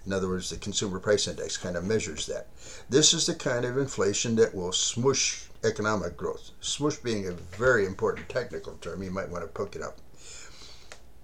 In 0.05 0.13
other 0.13 0.27
words, 0.27 0.51
the 0.51 0.57
consumer 0.57 0.99
price 0.99 1.27
index 1.27 1.57
kind 1.57 1.75
of 1.75 1.83
measures 1.83 2.27
that. 2.27 2.45
This 2.87 3.11
is 3.11 3.25
the 3.25 3.33
kind 3.33 3.65
of 3.65 3.79
inflation 3.79 4.35
that 4.35 4.53
will 4.53 4.71
smush 4.71 5.47
economic 5.63 6.15
growth. 6.15 6.51
Smush 6.61 6.97
being 6.97 7.27
a 7.27 7.31
very 7.31 7.87
important 7.87 8.29
technical 8.29 8.73
term, 8.73 9.01
you 9.01 9.09
might 9.09 9.29
want 9.29 9.43
to 9.43 9.47
poke 9.47 9.75
it 9.75 9.81
up. 9.81 9.97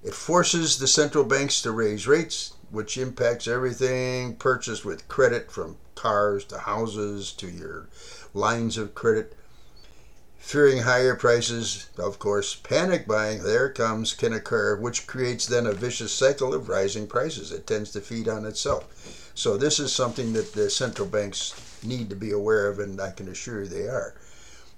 It 0.03 0.15
forces 0.15 0.79
the 0.79 0.87
central 0.87 1.23
banks 1.23 1.61
to 1.61 1.71
raise 1.71 2.07
rates, 2.07 2.53
which 2.71 2.97
impacts 2.97 3.47
everything 3.47 4.35
purchased 4.35 4.83
with 4.83 5.07
credit 5.07 5.51
from 5.51 5.77
cars 5.93 6.43
to 6.45 6.57
houses 6.57 7.31
to 7.33 7.47
your 7.47 7.87
lines 8.33 8.77
of 8.79 8.95
credit. 8.95 9.35
Fearing 10.39 10.79
higher 10.79 11.15
prices, 11.15 11.85
of 11.99 12.17
course, 12.17 12.55
panic 12.55 13.05
buying, 13.05 13.43
there 13.43 13.69
comes, 13.69 14.13
can 14.13 14.33
occur, 14.33 14.75
which 14.75 15.05
creates 15.05 15.45
then 15.45 15.67
a 15.67 15.71
vicious 15.71 16.11
cycle 16.11 16.51
of 16.51 16.67
rising 16.67 17.05
prices. 17.05 17.51
It 17.51 17.67
tends 17.67 17.91
to 17.91 18.01
feed 18.01 18.27
on 18.27 18.45
itself. 18.45 19.31
So, 19.35 19.55
this 19.55 19.79
is 19.79 19.93
something 19.93 20.33
that 20.33 20.53
the 20.53 20.71
central 20.71 21.07
banks 21.07 21.53
need 21.83 22.09
to 22.09 22.15
be 22.15 22.31
aware 22.31 22.67
of, 22.67 22.79
and 22.79 22.99
I 22.99 23.11
can 23.11 23.27
assure 23.27 23.61
you 23.61 23.67
they 23.67 23.87
are. 23.87 24.15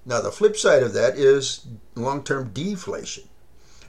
Now, 0.04 0.20
the 0.20 0.30
flip 0.30 0.54
side 0.58 0.82
of 0.82 0.92
that 0.92 1.16
is 1.16 1.66
long 1.94 2.22
term 2.22 2.50
deflation. 2.52 3.24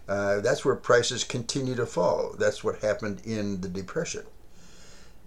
Uh, 0.07 0.39
that's 0.39 0.63
where 0.63 0.75
prices 0.75 1.23
continue 1.23 1.75
to 1.75 1.85
fall. 1.85 2.35
That's 2.37 2.63
what 2.63 2.79
happened 2.79 3.21
in 3.25 3.61
the 3.61 3.67
Depression. 3.67 4.23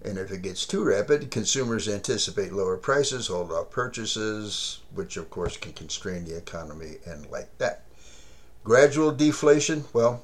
And 0.03 0.17
if 0.17 0.31
it 0.31 0.41
gets 0.41 0.65
too 0.65 0.85
rapid, 0.85 1.29
consumers 1.29 1.89
anticipate 1.89 2.53
lower 2.53 2.77
prices, 2.77 3.27
hold 3.27 3.51
off 3.51 3.69
purchases, 3.69 4.79
which 4.93 5.17
of 5.17 5.29
course 5.29 5.57
can 5.57 5.73
constrain 5.73 6.23
the 6.23 6.37
economy 6.37 6.95
and 7.05 7.29
like 7.29 7.57
that. 7.57 7.83
Gradual 8.63 9.11
deflation, 9.11 9.83
well, 9.91 10.23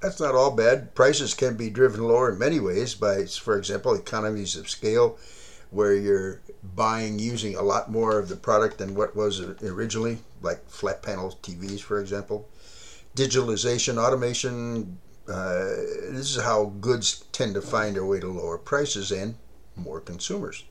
that's 0.00 0.20
not 0.20 0.34
all 0.34 0.50
bad. 0.50 0.94
Prices 0.94 1.34
can 1.34 1.56
be 1.56 1.68
driven 1.68 2.02
lower 2.02 2.32
in 2.32 2.38
many 2.38 2.58
ways 2.58 2.94
by, 2.94 3.26
for 3.26 3.58
example, 3.58 3.94
economies 3.94 4.56
of 4.56 4.70
scale, 4.70 5.18
where 5.70 5.94
you're 5.94 6.40
buying 6.74 7.18
using 7.18 7.54
a 7.54 7.62
lot 7.62 7.90
more 7.90 8.18
of 8.18 8.30
the 8.30 8.36
product 8.36 8.78
than 8.78 8.94
what 8.94 9.14
was 9.14 9.40
originally, 9.62 10.18
like 10.40 10.66
flat 10.70 11.02
panel 11.02 11.38
TVs, 11.42 11.80
for 11.80 12.00
example 12.00 12.48
digitalization, 13.16 13.98
automation. 13.98 14.98
Uh, 15.28 15.64
this 16.12 16.36
is 16.36 16.42
how 16.42 16.66
goods 16.80 17.24
tend 17.32 17.54
to 17.54 17.60
find 17.60 17.96
their 17.96 18.06
way 18.06 18.20
to 18.20 18.28
lower 18.28 18.58
prices 18.58 19.10
and 19.10 19.34
more 19.74 20.00
consumers. 20.00 20.62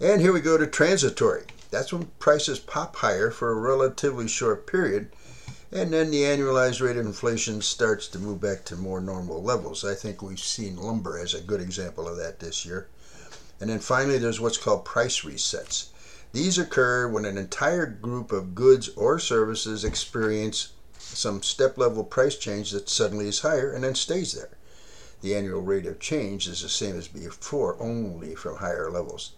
And 0.00 0.20
here 0.20 0.32
we 0.32 0.40
go 0.40 0.58
to 0.58 0.66
transitory. 0.66 1.44
That's 1.70 1.92
when 1.92 2.10
prices 2.18 2.58
pop 2.58 2.96
higher 2.96 3.30
for 3.30 3.50
a 3.50 3.54
relatively 3.54 4.28
short 4.28 4.66
period, 4.66 5.10
and 5.72 5.92
then 5.92 6.10
the 6.10 6.22
annualized 6.22 6.80
rate 6.82 6.96
of 6.96 7.06
inflation 7.06 7.62
starts 7.62 8.06
to 8.08 8.18
move 8.18 8.40
back 8.40 8.64
to 8.66 8.76
more 8.76 9.00
normal 9.00 9.42
levels. 9.42 9.84
I 9.84 9.94
think 9.94 10.20
we've 10.20 10.38
seen 10.38 10.76
lumber 10.76 11.18
as 11.18 11.34
a 11.34 11.40
good 11.40 11.60
example 11.60 12.06
of 12.06 12.16
that 12.18 12.40
this 12.40 12.66
year. 12.66 12.88
And 13.60 13.70
then 13.70 13.78
finally, 13.78 14.18
there's 14.18 14.40
what's 14.40 14.58
called 14.58 14.84
price 14.84 15.22
resets. 15.22 15.86
These 16.32 16.58
occur 16.58 17.08
when 17.08 17.24
an 17.24 17.38
entire 17.38 17.86
group 17.86 18.30
of 18.30 18.54
goods 18.54 18.90
or 18.90 19.18
services 19.18 19.84
experience 19.84 20.73
some 21.14 21.42
step 21.42 21.78
level 21.78 22.04
price 22.04 22.36
change 22.36 22.70
that 22.72 22.88
suddenly 22.88 23.28
is 23.28 23.40
higher 23.40 23.72
and 23.72 23.84
then 23.84 23.94
stays 23.94 24.32
there. 24.32 24.50
The 25.22 25.34
annual 25.34 25.62
rate 25.62 25.86
of 25.86 26.00
change 26.00 26.46
is 26.48 26.62
the 26.62 26.68
same 26.68 26.98
as 26.98 27.08
before, 27.08 27.80
only 27.80 28.34
from 28.34 28.56
higher 28.56 28.90
levels. 28.90 29.30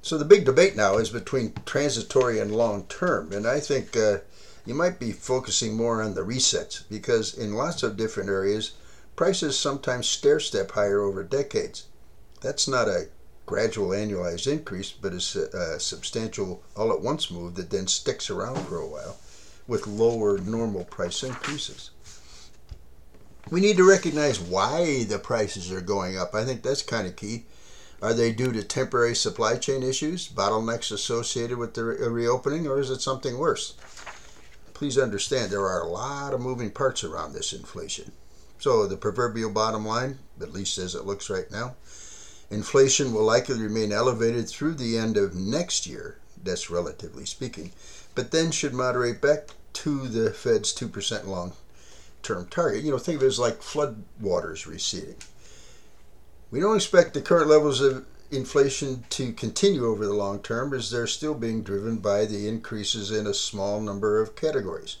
So 0.00 0.16
the 0.16 0.24
big 0.24 0.44
debate 0.44 0.76
now 0.76 0.98
is 0.98 1.10
between 1.10 1.52
transitory 1.66 2.38
and 2.38 2.54
long 2.54 2.84
term, 2.86 3.32
and 3.32 3.46
I 3.46 3.60
think 3.60 3.96
uh, 3.96 4.18
you 4.64 4.74
might 4.74 4.98
be 4.98 5.12
focusing 5.12 5.74
more 5.74 6.00
on 6.00 6.14
the 6.14 6.22
resets 6.22 6.84
because 6.88 7.34
in 7.34 7.54
lots 7.54 7.82
of 7.82 7.96
different 7.96 8.30
areas, 8.30 8.72
prices 9.16 9.58
sometimes 9.58 10.08
stair 10.08 10.40
step 10.40 10.70
higher 10.70 11.02
over 11.02 11.22
decades. 11.22 11.84
That's 12.40 12.68
not 12.68 12.88
a 12.88 13.08
gradual 13.46 13.88
annualized 13.88 14.50
increase, 14.50 14.92
but 14.92 15.12
a, 15.12 15.74
a 15.74 15.80
substantial 15.80 16.62
all 16.76 16.92
at 16.92 17.00
once 17.00 17.30
move 17.30 17.56
that 17.56 17.70
then 17.70 17.88
sticks 17.88 18.30
around 18.30 18.66
for 18.66 18.78
a 18.78 18.86
while 18.86 19.16
with 19.66 19.86
lower 19.86 20.38
normal 20.38 20.84
price 20.84 21.22
increases. 21.22 21.90
We 23.50 23.60
need 23.60 23.76
to 23.76 23.88
recognize 23.88 24.40
why 24.40 25.04
the 25.04 25.18
prices 25.18 25.70
are 25.70 25.80
going 25.80 26.18
up. 26.18 26.34
I 26.34 26.44
think 26.44 26.62
that's 26.62 26.82
kind 26.82 27.06
of 27.06 27.14
key. 27.14 27.44
Are 28.02 28.12
they 28.12 28.32
due 28.32 28.52
to 28.52 28.62
temporary 28.62 29.14
supply 29.14 29.56
chain 29.56 29.82
issues, 29.82 30.28
bottlenecks 30.28 30.92
associated 30.92 31.56
with 31.56 31.74
the 31.74 31.84
re- 31.84 32.08
reopening, 32.08 32.66
or 32.66 32.78
is 32.78 32.90
it 32.90 33.00
something 33.00 33.38
worse? 33.38 33.74
Please 34.74 34.98
understand 34.98 35.50
there 35.50 35.66
are 35.66 35.80
a 35.80 35.88
lot 35.88 36.34
of 36.34 36.40
moving 36.40 36.70
parts 36.70 37.02
around 37.02 37.32
this 37.32 37.52
inflation. 37.52 38.12
So, 38.58 38.86
the 38.86 38.96
proverbial 38.96 39.50
bottom 39.50 39.86
line, 39.86 40.18
at 40.40 40.52
least 40.52 40.76
as 40.78 40.94
it 40.94 41.06
looks 41.06 41.30
right 41.30 41.50
now, 41.50 41.76
inflation 42.50 43.14
will 43.14 43.24
likely 43.24 43.60
remain 43.60 43.92
elevated 43.92 44.48
through 44.48 44.74
the 44.74 44.98
end 44.98 45.16
of 45.16 45.34
next 45.34 45.86
year, 45.86 46.18
that's 46.42 46.70
relatively 46.70 47.26
speaking, 47.26 47.72
but 48.14 48.30
then 48.30 48.50
should 48.50 48.74
moderate 48.74 49.20
back 49.20 49.48
to 49.74 50.08
the 50.08 50.32
Fed's 50.32 50.74
2% 50.74 51.26
long 51.26 51.52
term 52.22 52.46
target. 52.48 52.82
You 52.82 52.92
know, 52.92 52.98
think 52.98 53.18
of 53.18 53.22
it 53.22 53.26
as 53.26 53.38
like 53.38 53.62
flood 53.62 54.02
waters 54.20 54.66
receding. 54.66 55.16
We 56.50 56.60
don't 56.60 56.76
expect 56.76 57.14
the 57.14 57.20
current 57.20 57.48
levels 57.48 57.80
of 57.80 58.06
inflation 58.30 59.04
to 59.10 59.32
continue 59.32 59.86
over 59.86 60.04
the 60.04 60.12
long 60.12 60.40
term 60.40 60.72
as 60.74 60.90
they're 60.90 61.06
still 61.06 61.34
being 61.34 61.62
driven 61.62 61.98
by 61.98 62.24
the 62.24 62.48
increases 62.48 63.10
in 63.10 63.26
a 63.26 63.34
small 63.34 63.80
number 63.80 64.20
of 64.20 64.36
categories. 64.36 64.96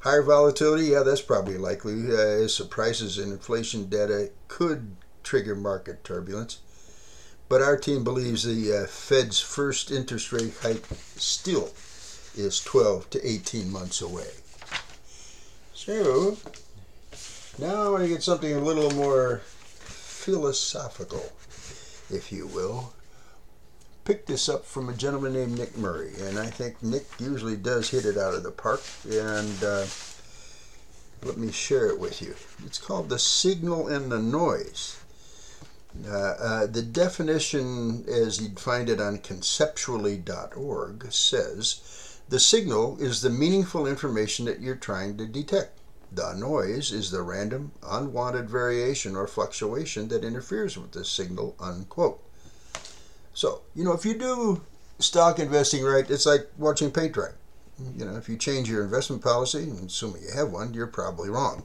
Higher 0.00 0.22
volatility, 0.22 0.86
yeah, 0.86 1.02
that's 1.02 1.22
probably 1.22 1.58
likely, 1.58 2.12
uh, 2.12 2.44
as 2.44 2.54
surprises 2.54 3.18
in 3.18 3.32
inflation 3.32 3.88
data 3.88 4.30
could 4.46 4.96
trigger 5.24 5.56
market 5.56 6.04
turbulence. 6.04 6.58
But 7.48 7.62
our 7.62 7.76
team 7.76 8.02
believes 8.02 8.42
the 8.42 8.82
uh, 8.82 8.86
Fed's 8.86 9.40
first 9.40 9.90
interest 9.90 10.32
rate 10.32 10.54
hike 10.62 10.84
still 11.16 11.70
is 12.36 12.60
12 12.60 13.08
to 13.10 13.26
18 13.26 13.70
months 13.70 14.00
away. 14.00 14.30
So, 15.74 16.36
now 17.58 17.86
I 17.86 17.88
want 17.88 18.02
to 18.02 18.08
get 18.08 18.22
something 18.22 18.52
a 18.52 18.60
little 18.60 18.90
more 18.90 19.42
philosophical, 19.44 21.32
if 22.10 22.32
you 22.32 22.48
will. 22.48 22.92
Picked 24.04 24.26
this 24.26 24.48
up 24.48 24.64
from 24.64 24.88
a 24.88 24.92
gentleman 24.92 25.32
named 25.32 25.58
Nick 25.58 25.76
Murray, 25.76 26.12
and 26.20 26.38
I 26.38 26.46
think 26.46 26.82
Nick 26.82 27.06
usually 27.18 27.56
does 27.56 27.90
hit 27.90 28.04
it 28.04 28.18
out 28.18 28.34
of 28.34 28.42
the 28.42 28.50
park. 28.50 28.82
And 29.04 29.64
uh, 29.64 29.86
let 31.22 31.38
me 31.38 31.50
share 31.50 31.86
it 31.86 31.98
with 31.98 32.20
you. 32.20 32.34
It's 32.64 32.78
called 32.78 33.08
The 33.08 33.18
Signal 33.18 33.88
and 33.88 34.10
the 34.10 34.20
Noise. 34.20 34.98
Uh, 36.04 36.10
uh, 36.10 36.66
the 36.66 36.82
definition, 36.82 38.04
as 38.08 38.40
you'd 38.40 38.60
find 38.60 38.88
it 38.88 39.00
on 39.00 39.18
conceptually.org, 39.18 41.12
says 41.12 42.20
the 42.28 42.40
signal 42.40 42.96
is 43.00 43.22
the 43.22 43.30
meaningful 43.30 43.86
information 43.86 44.44
that 44.46 44.60
you're 44.60 44.76
trying 44.76 45.16
to 45.16 45.26
detect. 45.26 45.78
The 46.12 46.34
noise 46.34 46.92
is 46.92 47.10
the 47.10 47.22
random, 47.22 47.72
unwanted 47.86 48.48
variation 48.48 49.16
or 49.16 49.26
fluctuation 49.26 50.08
that 50.08 50.24
interferes 50.24 50.78
with 50.78 50.92
the 50.92 51.04
signal, 51.04 51.56
unquote. 51.60 52.22
So, 53.34 53.62
you 53.74 53.84
know, 53.84 53.92
if 53.92 54.04
you 54.04 54.14
do 54.14 54.62
stock 54.98 55.38
investing 55.38 55.84
right, 55.84 56.08
it's 56.10 56.26
like 56.26 56.48
watching 56.56 56.90
paint 56.90 57.12
dry. 57.12 57.30
You 57.96 58.06
know, 58.06 58.16
if 58.16 58.28
you 58.28 58.36
change 58.36 58.70
your 58.70 58.82
investment 58.82 59.22
policy, 59.22 59.70
assuming 59.84 60.22
you 60.22 60.30
have 60.34 60.50
one, 60.50 60.72
you're 60.72 60.86
probably 60.86 61.28
wrong. 61.28 61.64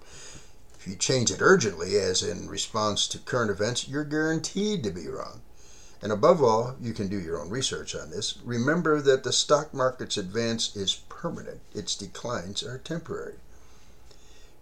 If 0.82 0.88
you 0.88 0.96
change 0.96 1.30
it 1.30 1.44
urgently, 1.44 1.96
as 2.00 2.24
in 2.24 2.48
response 2.48 3.08
to 3.10 3.20
current 3.20 3.52
events, 3.52 3.88
you're 3.88 4.04
guaranteed 4.04 4.82
to 4.82 4.90
be 4.90 5.08
wrong. 5.08 5.42
And 6.02 6.12
above 6.12 6.42
all, 6.42 6.76
you 6.82 6.92
can 6.92 7.08
do 7.08 7.20
your 7.20 7.40
own 7.40 7.52
research 7.52 7.94
on 7.94 8.10
this. 8.10 8.40
Remember 8.44 9.00
that 9.00 9.24
the 9.24 9.32
stock 9.32 9.76
market's 9.76 10.18
advance 10.18 10.76
is 10.76 10.96
permanent, 11.08 11.62
its 11.76 11.94
declines 11.94 12.64
are 12.64 12.80
temporary. 12.80 13.36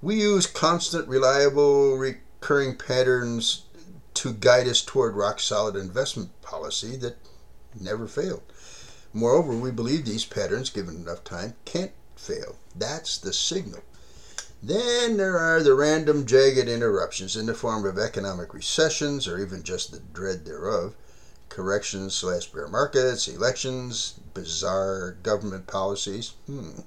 We 0.01 0.19
use 0.19 0.45
constant, 0.45 1.07
reliable, 1.07 1.95
recurring 1.95 2.75
patterns 2.75 3.63
to 4.15 4.33
guide 4.33 4.67
us 4.67 4.81
toward 4.81 5.15
rock 5.15 5.39
solid 5.39 5.77
investment 5.77 6.41
policy 6.41 6.97
that 6.97 7.15
never 7.79 8.09
failed. 8.09 8.43
Moreover, 9.13 9.53
we 9.53 9.71
believe 9.71 10.03
these 10.03 10.25
patterns, 10.25 10.69
given 10.69 10.97
enough 10.97 11.23
time, 11.23 11.53
can't 11.63 11.93
fail. 12.17 12.57
That's 12.75 13.17
the 13.17 13.31
signal. 13.31 13.83
Then 14.61 15.15
there 15.15 15.39
are 15.39 15.63
the 15.63 15.73
random, 15.73 16.25
jagged 16.25 16.67
interruptions 16.67 17.37
in 17.37 17.45
the 17.45 17.53
form 17.53 17.85
of 17.85 17.97
economic 17.97 18.53
recessions 18.53 19.25
or 19.25 19.39
even 19.39 19.63
just 19.63 19.93
the 19.93 19.99
dread 19.99 20.43
thereof, 20.43 20.95
corrections 21.47 22.13
slash 22.13 22.51
bear 22.51 22.67
markets, 22.67 23.29
elections, 23.29 24.15
bizarre 24.33 25.15
government 25.23 25.65
policies, 25.65 26.33
hmm. 26.45 26.81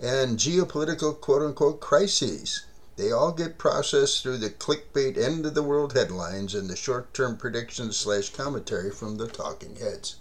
and 0.00 0.38
geopolitical 0.38 1.20
quote 1.20 1.42
unquote 1.42 1.80
crises. 1.80 2.62
They 2.96 3.12
all 3.12 3.32
get 3.32 3.58
processed 3.58 4.22
through 4.22 4.38
the 4.38 4.48
clickbait 4.48 5.18
end 5.18 5.44
of 5.44 5.52
the 5.52 5.62
world 5.62 5.92
headlines 5.92 6.54
and 6.54 6.70
the 6.70 6.76
short 6.76 7.12
term 7.12 7.36
predictions 7.36 7.98
slash 7.98 8.32
commentary 8.32 8.90
from 8.90 9.18
the 9.18 9.28
talking 9.28 9.76
heads. 9.76 10.16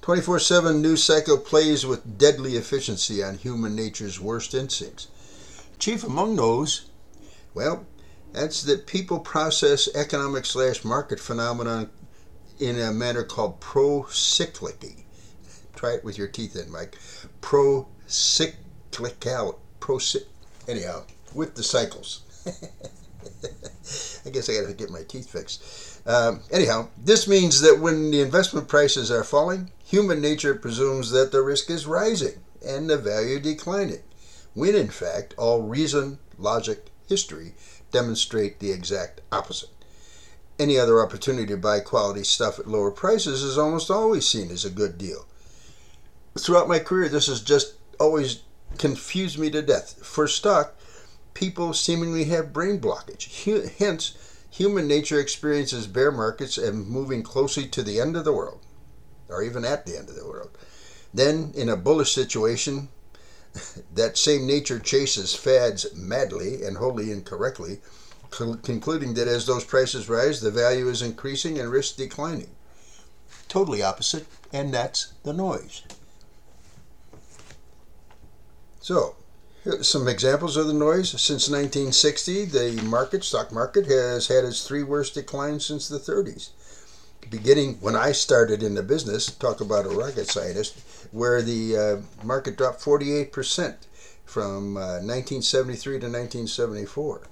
24 0.00 0.38
7 0.38 0.80
news 0.80 1.04
cycle 1.04 1.36
plays 1.36 1.84
with 1.84 2.16
deadly 2.16 2.56
efficiency 2.56 3.22
on 3.22 3.36
human 3.36 3.76
nature's 3.76 4.18
worst 4.18 4.54
instincts. 4.54 5.08
Chief 5.82 6.04
among 6.04 6.36
those, 6.36 6.86
well, 7.54 7.84
that's 8.32 8.62
that 8.62 8.86
people 8.86 9.18
process 9.18 9.88
economic 9.96 10.46
slash 10.46 10.84
market 10.84 11.18
phenomenon 11.18 11.90
in 12.60 12.78
a 12.78 12.92
manner 12.92 13.24
called 13.24 13.58
pro-cyclicity. 13.58 15.02
Try 15.74 15.94
it 15.94 16.04
with 16.04 16.16
your 16.16 16.28
teeth 16.28 16.54
in, 16.54 16.70
Mike. 16.70 16.96
Pro-cyclical. 17.40 19.58
Pro 19.80 19.98
anyhow, 20.68 21.02
with 21.34 21.56
the 21.56 21.64
cycles. 21.64 22.20
I 24.24 24.30
guess 24.30 24.48
I 24.48 24.52
got 24.52 24.68
to 24.68 24.74
get 24.74 24.88
my 24.88 25.02
teeth 25.02 25.32
fixed. 25.32 26.00
Um, 26.06 26.42
anyhow, 26.52 26.90
this 26.96 27.26
means 27.26 27.60
that 27.60 27.80
when 27.80 28.12
the 28.12 28.20
investment 28.20 28.68
prices 28.68 29.10
are 29.10 29.24
falling, 29.24 29.72
human 29.84 30.20
nature 30.20 30.54
presumes 30.54 31.10
that 31.10 31.32
the 31.32 31.42
risk 31.42 31.70
is 31.70 31.88
rising 31.88 32.38
and 32.64 32.88
the 32.88 32.98
value 32.98 33.40
declining 33.40 34.04
when 34.54 34.74
in 34.74 34.88
fact 34.88 35.34
all 35.38 35.62
reason, 35.62 36.18
logic, 36.38 36.86
history 37.08 37.54
demonstrate 37.90 38.58
the 38.58 38.72
exact 38.72 39.20
opposite. 39.30 39.70
Any 40.58 40.78
other 40.78 41.02
opportunity 41.02 41.46
to 41.48 41.56
buy 41.56 41.80
quality 41.80 42.24
stuff 42.24 42.58
at 42.58 42.68
lower 42.68 42.90
prices 42.90 43.42
is 43.42 43.58
almost 43.58 43.90
always 43.90 44.26
seen 44.26 44.50
as 44.50 44.64
a 44.64 44.70
good 44.70 44.98
deal. 44.98 45.26
Throughout 46.38 46.68
my 46.68 46.78
career, 46.78 47.08
this 47.08 47.26
has 47.26 47.42
just 47.42 47.74
always 47.98 48.42
confused 48.78 49.38
me 49.38 49.50
to 49.50 49.62
death. 49.62 50.04
For 50.04 50.26
stock, 50.26 50.74
people 51.34 51.72
seemingly 51.74 52.24
have 52.24 52.52
brain 52.52 52.80
blockage. 52.80 53.76
Hence, 53.78 54.16
human 54.50 54.86
nature 54.86 55.18
experiences 55.18 55.86
bear 55.86 56.12
markets 56.12 56.58
and 56.58 56.86
moving 56.86 57.22
closely 57.22 57.66
to 57.68 57.82
the 57.82 58.00
end 58.00 58.16
of 58.16 58.24
the 58.24 58.32
world, 58.32 58.60
or 59.28 59.42
even 59.42 59.64
at 59.64 59.86
the 59.86 59.96
end 59.96 60.08
of 60.08 60.16
the 60.16 60.26
world. 60.26 60.56
Then, 61.12 61.52
in 61.54 61.68
a 61.68 61.76
bullish 61.76 62.12
situation, 62.12 62.88
that 63.94 64.16
same 64.16 64.46
nature 64.46 64.78
chases 64.78 65.34
fads 65.34 65.94
madly 65.94 66.64
and 66.64 66.76
wholly 66.76 67.10
incorrectly, 67.10 67.80
concluding 68.30 69.14
that 69.14 69.28
as 69.28 69.46
those 69.46 69.64
prices 69.64 70.08
rise, 70.08 70.40
the 70.40 70.50
value 70.50 70.88
is 70.88 71.02
increasing 71.02 71.58
and 71.58 71.70
risk 71.70 71.96
declining. 71.96 72.50
Totally 73.48 73.82
opposite, 73.82 74.26
and 74.52 74.72
that's 74.72 75.12
the 75.22 75.32
noise. 75.32 75.82
So, 78.80 79.16
some 79.82 80.08
examples 80.08 80.56
of 80.56 80.66
the 80.66 80.72
noise. 80.72 81.10
Since 81.10 81.48
1960, 81.48 82.46
the 82.46 82.82
market, 82.82 83.22
stock 83.22 83.52
market, 83.52 83.86
has 83.86 84.28
had 84.28 84.44
its 84.44 84.66
three 84.66 84.82
worst 84.82 85.14
declines 85.14 85.66
since 85.66 85.88
the 85.88 85.98
30s 85.98 86.50
beginning 87.30 87.74
when 87.80 87.96
I 87.96 88.12
started 88.12 88.62
in 88.62 88.74
the 88.74 88.82
business, 88.82 89.26
talk 89.26 89.60
about 89.60 89.86
a 89.86 89.90
rocket 89.90 90.28
scientist, 90.28 90.78
where 91.12 91.42
the 91.42 91.76
uh, 91.76 92.24
market 92.24 92.56
dropped 92.56 92.80
48% 92.80 93.76
from 94.24 94.76
uh, 94.76 95.00
1973 95.00 95.92
to 95.92 96.06
1974. 96.06 97.22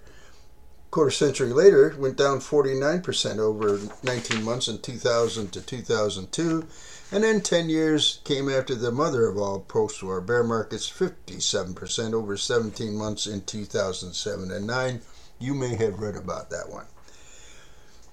Quarter 0.91 1.11
century 1.11 1.53
later, 1.53 1.95
went 1.99 2.17
down 2.17 2.41
49% 2.41 3.39
over 3.39 3.81
19 4.03 4.43
months 4.43 4.67
in 4.67 4.79
2000 4.79 5.53
to 5.53 5.61
2002. 5.61 6.67
And 7.13 7.25
then 7.25 7.41
10 7.41 7.69
years 7.69 8.21
came 8.25 8.49
after 8.49 8.75
the 8.75 8.91
mother 8.91 9.27
of 9.27 9.37
all 9.37 9.61
post 9.61 10.03
war 10.03 10.21
bear 10.21 10.43
markets, 10.43 10.91
57% 10.91 12.13
over 12.13 12.37
17 12.37 12.97
months 12.97 13.27
in 13.27 13.43
2007 13.43 14.51
and 14.51 14.67
9. 14.67 15.01
You 15.39 15.55
may 15.55 15.77
have 15.77 16.01
read 16.01 16.17
about 16.17 16.51
that 16.51 16.69
one. 16.69 16.87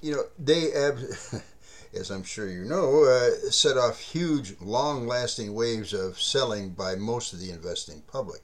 You 0.02 0.14
know, 0.14 0.24
they. 0.38 0.72
Ab- 0.74 1.00
as 1.94 2.10
I'm 2.10 2.24
sure 2.24 2.50
you 2.50 2.66
know, 2.66 3.04
uh, 3.04 3.50
set 3.52 3.78
off 3.78 4.00
huge, 4.00 4.56
long 4.60 5.08
lasting 5.08 5.54
waves 5.54 5.94
of 5.94 6.22
selling 6.22 6.72
by 6.72 6.96
most 6.96 7.34
of 7.34 7.40
the 7.40 7.52
investing 7.52 8.04
public. 8.08 8.42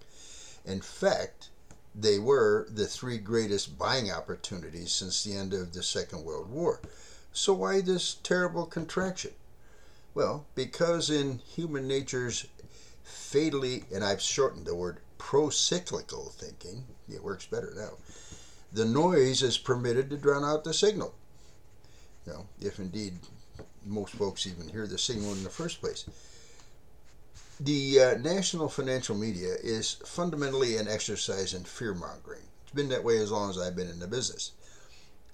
In 0.65 0.81
fact, 0.81 1.49
they 1.95 2.17
were 2.17 2.67
the 2.69 2.87
three 2.87 3.17
greatest 3.17 3.77
buying 3.77 4.11
opportunities 4.11 4.91
since 4.91 5.23
the 5.23 5.35
end 5.35 5.53
of 5.53 5.73
the 5.73 5.83
Second 5.83 6.23
World 6.23 6.49
War. 6.49 6.79
So, 7.31 7.53
why 7.53 7.81
this 7.81 8.15
terrible 8.23 8.65
contraction? 8.65 9.31
Well, 10.13 10.45
because 10.55 11.09
in 11.09 11.39
human 11.39 11.87
nature's 11.87 12.45
fatally, 13.03 13.85
and 13.93 14.03
I've 14.03 14.21
shortened 14.21 14.65
the 14.65 14.75
word 14.75 14.99
pro 15.17 15.49
cyclical 15.49 16.29
thinking, 16.29 16.85
it 17.09 17.23
works 17.23 17.45
better 17.45 17.73
now, 17.75 17.97
the 18.71 18.85
noise 18.85 19.41
is 19.41 19.57
permitted 19.57 20.09
to 20.09 20.17
drown 20.17 20.43
out 20.43 20.63
the 20.63 20.73
signal. 20.73 21.13
You 22.25 22.33
know, 22.33 22.45
if 22.59 22.79
indeed 22.79 23.19
most 23.85 24.13
folks 24.13 24.47
even 24.47 24.69
hear 24.69 24.87
the 24.87 24.97
signal 24.97 25.33
in 25.33 25.43
the 25.43 25.49
first 25.49 25.81
place. 25.81 26.05
The 27.59 27.99
uh, 27.99 28.17
national 28.17 28.69
financial 28.69 29.15
media 29.15 29.55
is 29.61 29.93
fundamentally 30.05 30.77
an 30.77 30.87
exercise 30.87 31.53
in 31.53 31.63
fear 31.63 31.93
mongering. 31.93 32.43
It's 32.63 32.73
been 32.73 32.89
that 32.89 33.03
way 33.03 33.19
as 33.19 33.31
long 33.31 33.49
as 33.49 33.59
I've 33.59 33.75
been 33.75 33.89
in 33.89 33.99
the 33.99 34.07
business. 34.07 34.51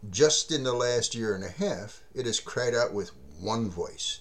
Just 0.10 0.52
in 0.52 0.64
the 0.64 0.74
last 0.74 1.16
year 1.16 1.36
and 1.36 1.44
a 1.44 1.50
half, 1.50 2.04
it 2.14 2.26
has 2.26 2.40
cried 2.40 2.76
out 2.76 2.94
with 2.94 3.12
one 3.40 3.70
voice 3.70 4.20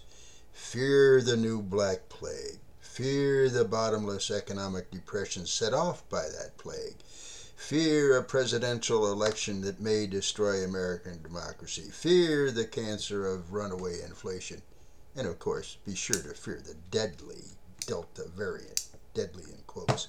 Fear 0.53 1.23
the 1.23 1.37
new 1.37 1.63
black 1.63 2.09
plague. 2.09 2.59
Fear 2.81 3.49
the 3.49 3.65
bottomless 3.65 4.31
economic 4.31 4.91
depression 4.91 5.47
set 5.47 5.73
off 5.73 6.09
by 6.09 6.23
that 6.23 6.59
plague. 6.59 6.97
Fear 7.59 8.17
a 8.17 8.23
presidential 8.23 9.13
election 9.13 9.61
that 9.63 9.81
may 9.81 10.07
destroy 10.07 10.63
American 10.63 11.21
democracy. 11.23 11.91
Fear 11.91 12.53
the 12.53 12.65
cancer 12.65 13.27
of 13.27 13.53
runaway 13.53 14.01
inflation. 14.01 14.63
And 15.17 15.27
of 15.27 15.39
course, 15.41 15.77
be 15.85 15.95
sure 15.95 16.23
to 16.23 16.35
fear 16.35 16.63
the 16.65 16.77
deadly 16.93 17.43
Delta 17.85 18.27
variant. 18.29 18.87
Deadly 19.13 19.43
in 19.43 19.59
quotes. 19.67 20.07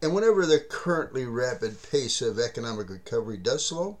And 0.00 0.14
whenever 0.14 0.46
the 0.46 0.58
currently 0.58 1.26
rapid 1.26 1.80
pace 1.82 2.22
of 2.22 2.40
economic 2.40 2.88
recovery 2.88 3.36
does 3.36 3.66
slow, 3.66 3.98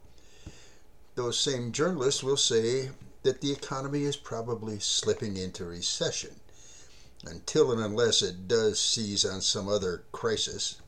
those 1.14 1.38
same 1.38 1.70
journalists 1.70 2.24
will 2.24 2.38
say 2.38 2.90
that 3.22 3.40
the 3.40 3.52
economy 3.52 4.02
is 4.04 4.16
probably 4.16 4.80
slipping 4.80 5.36
into 5.36 5.66
recession. 5.66 6.40
Until 7.24 7.70
and 7.70 7.80
unless 7.80 8.20
it 8.20 8.48
does 8.48 8.80
seize 8.80 9.24
on 9.24 9.42
some 9.42 9.68
other 9.68 10.02
crisis, 10.10 10.81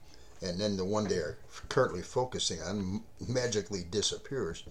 and 0.45 0.61
then 0.61 0.77
the 0.77 0.85
one 0.85 1.09
they're 1.09 1.39
currently 1.69 2.03
focusing 2.03 2.61
on 2.63 3.03
magically 3.27 3.85
disappears. 3.91 4.65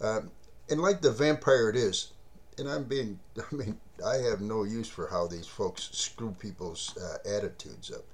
Uh, 0.00 0.22
and 0.68 0.80
like 0.80 1.00
the 1.00 1.10
vampire 1.10 1.70
it 1.70 1.76
is, 1.76 2.12
and 2.58 2.68
I'm 2.68 2.84
being, 2.84 3.18
I 3.38 3.54
mean, 3.54 3.78
I 4.04 4.16
have 4.16 4.40
no 4.40 4.64
use 4.64 4.88
for 4.88 5.06
how 5.06 5.26
these 5.26 5.46
folks 5.46 5.88
screw 5.92 6.34
people's 6.38 6.96
uh, 6.96 7.18
attitudes 7.28 7.90
up. 7.90 8.04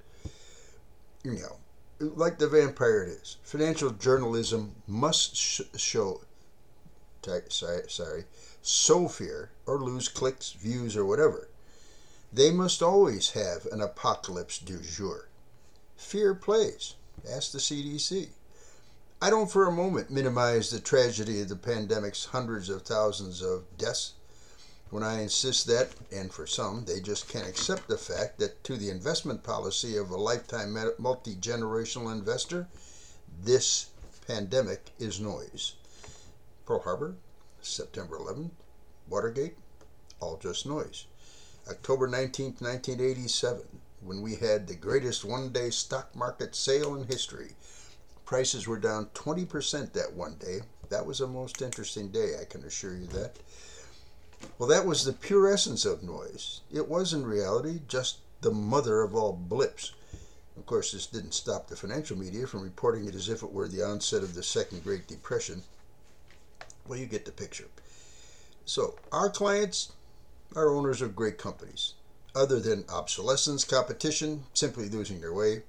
You 1.23 1.33
know, 1.33 1.57
like 1.99 2.37
the 2.37 2.47
vampire 2.47 3.03
it 3.03 3.09
is, 3.09 3.37
financial 3.43 3.89
journalism 3.89 4.75
must 4.87 5.35
sh- 5.35 5.61
show 5.75 6.21
sorry, 7.49 7.83
sorry, 7.89 8.25
sow 8.61 9.07
fear 9.07 9.51
or 9.65 9.77
lose 9.79 10.07
clicks, 10.07 10.53
views, 10.53 10.95
or 10.95 11.05
whatever. 11.05 11.49
They 12.31 12.51
must 12.51 12.81
always 12.81 13.31
have 13.31 13.65
an 13.71 13.81
apocalypse 13.81 14.59
du 14.59 14.79
jour. 14.79 15.27
Fear 15.97 16.35
plays. 16.35 16.95
Ask 17.27 17.51
the 17.51 17.59
CDC. 17.59 18.29
I 19.21 19.29
don't 19.29 19.51
for 19.51 19.67
a 19.67 19.71
moment 19.71 20.09
minimize 20.09 20.69
the 20.69 20.79
tragedy 20.79 21.41
of 21.41 21.49
the 21.49 21.55
pandemic's 21.55 22.25
hundreds 22.25 22.69
of 22.69 22.83
thousands 22.83 23.41
of 23.41 23.65
deaths 23.77 24.13
when 24.89 25.03
I 25.03 25.21
insist 25.21 25.67
that, 25.67 25.89
and 26.11 26.33
for 26.33 26.47
some, 26.47 26.85
they 26.85 26.99
just 26.99 27.29
can't 27.29 27.47
accept 27.47 27.87
the 27.87 27.97
fact 27.97 28.39
that 28.39 28.63
to 28.63 28.75
the 28.75 28.89
investment 28.89 29.43
policy 29.43 29.95
of 29.95 30.09
a 30.09 30.17
lifetime 30.17 30.75
multi 30.97 31.35
generational 31.35 32.11
investor, 32.11 32.67
this 33.43 33.89
pandemic 34.27 34.89
is 34.97 35.19
noise. 35.19 35.75
Pearl 36.65 36.79
Harbor, 36.79 37.15
September 37.61 38.17
11th, 38.17 38.49
Watergate, 39.07 39.57
all 40.19 40.37
just 40.37 40.65
noise. 40.65 41.05
October 41.69 42.07
19, 42.07 42.55
1987, 42.57 43.61
when 44.01 44.21
we 44.21 44.35
had 44.35 44.67
the 44.67 44.75
greatest 44.75 45.25
one 45.25 45.51
day 45.51 45.69
stock 45.69 46.15
market 46.15 46.55
sale 46.55 46.95
in 46.95 47.07
history. 47.07 47.55
Prices 48.25 48.67
were 48.67 48.79
down 48.79 49.07
20% 49.13 49.93
that 49.93 50.13
one 50.13 50.35
day. 50.35 50.61
That 50.89 51.05
was 51.05 51.19
a 51.19 51.27
most 51.27 51.61
interesting 51.61 52.09
day, 52.09 52.35
I 52.39 52.45
can 52.45 52.63
assure 52.63 52.95
you 52.95 53.07
that. 53.07 53.37
Well, 54.57 54.69
that 54.69 54.85
was 54.85 55.03
the 55.03 55.13
pure 55.13 55.51
essence 55.51 55.85
of 55.85 56.03
noise. 56.03 56.61
It 56.71 56.87
was, 56.87 57.13
in 57.13 57.25
reality, 57.25 57.81
just 57.87 58.19
the 58.41 58.51
mother 58.51 59.01
of 59.01 59.13
all 59.13 59.33
blips. 59.33 59.93
Of 60.55 60.65
course, 60.65 60.91
this 60.91 61.05
didn't 61.05 61.33
stop 61.33 61.67
the 61.67 61.75
financial 61.75 62.17
media 62.17 62.47
from 62.47 62.61
reporting 62.61 63.05
it 63.05 63.15
as 63.15 63.29
if 63.29 63.43
it 63.43 63.51
were 63.51 63.67
the 63.67 63.83
onset 63.83 64.23
of 64.23 64.35
the 64.35 64.43
Second 64.43 64.83
Great 64.83 65.07
Depression. 65.07 65.63
Well, 66.87 66.99
you 66.99 67.05
get 67.05 67.25
the 67.25 67.31
picture. 67.31 67.67
So, 68.65 68.95
our 69.11 69.29
clients 69.29 69.91
are 70.55 70.69
owners 70.69 71.01
of 71.01 71.15
great 71.15 71.37
companies. 71.37 71.93
Other 72.35 72.59
than 72.59 72.85
obsolescence, 72.89 73.63
competition, 73.63 74.45
simply 74.53 74.87
losing 74.87 75.19
their 75.19 75.33
way, 75.33 75.63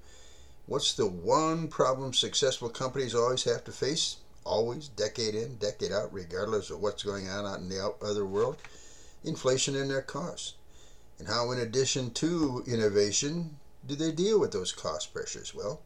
what's 0.67 0.93
the 0.93 1.07
one 1.07 1.67
problem 1.67 2.13
successful 2.13 2.69
companies 2.69 3.15
always 3.15 3.43
have 3.45 3.63
to 3.63 3.71
face? 3.71 4.17
Always, 4.43 4.87
decade 4.87 5.35
in, 5.35 5.57
decade 5.57 5.91
out, 5.91 6.13
regardless 6.13 6.69
of 6.69 6.79
what's 6.79 7.03
going 7.03 7.27
on 7.29 7.45
out 7.45 7.59
in 7.59 7.69
the 7.69 7.93
other 8.01 8.25
world? 8.25 8.57
Inflation 9.23 9.75
in 9.75 9.87
their 9.87 10.01
costs. 10.01 10.53
And 11.19 11.27
how, 11.27 11.51
in 11.51 11.59
addition 11.59 12.11
to 12.15 12.63
innovation, 12.67 13.57
do 13.87 13.95
they 13.95 14.11
deal 14.11 14.39
with 14.39 14.51
those 14.51 14.71
cost 14.71 15.13
pressures? 15.13 15.53
Well, 15.53 15.81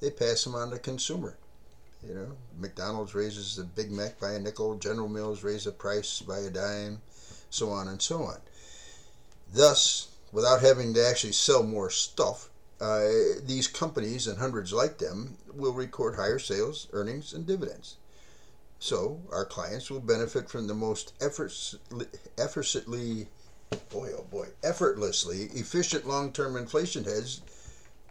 they 0.00 0.10
pass 0.10 0.44
them 0.44 0.54
on 0.54 0.70
to 0.70 0.74
the 0.74 0.80
consumer. 0.80 1.36
You 2.06 2.14
know, 2.14 2.36
McDonald's 2.58 3.14
raises 3.14 3.56
the 3.56 3.64
Big 3.64 3.90
Mac 3.90 4.20
by 4.20 4.32
a 4.32 4.38
nickel, 4.38 4.76
General 4.76 5.08
Mills 5.08 5.42
raises 5.42 5.64
the 5.64 5.72
price 5.72 6.20
by 6.20 6.38
a 6.38 6.50
dime, 6.50 7.00
so 7.50 7.70
on 7.70 7.88
and 7.88 8.02
so 8.02 8.22
on. 8.22 8.38
Thus, 9.52 10.08
without 10.36 10.60
having 10.60 10.92
to 10.92 11.02
actually 11.02 11.32
sell 11.32 11.62
more 11.62 11.88
stuff, 11.88 12.50
uh, 12.78 13.08
these 13.46 13.66
companies 13.66 14.26
and 14.26 14.38
hundreds 14.38 14.70
like 14.70 14.98
them 14.98 15.38
will 15.54 15.72
record 15.72 16.14
higher 16.14 16.38
sales, 16.38 16.88
earnings, 16.92 17.32
and 17.32 17.46
dividends. 17.46 17.96
So, 18.78 19.22
our 19.32 19.46
clients 19.46 19.90
will 19.90 20.00
benefit 20.00 20.50
from 20.50 20.66
the 20.66 20.74
most 20.74 21.14
effortlessly, 21.22 22.04
effortlessly 22.36 23.28
boy, 23.88 24.10
oh 24.14 24.26
boy, 24.30 24.48
effortlessly 24.62 25.44
efficient 25.54 26.06
long 26.06 26.34
term 26.34 26.54
inflation 26.54 27.04
hedge 27.04 27.40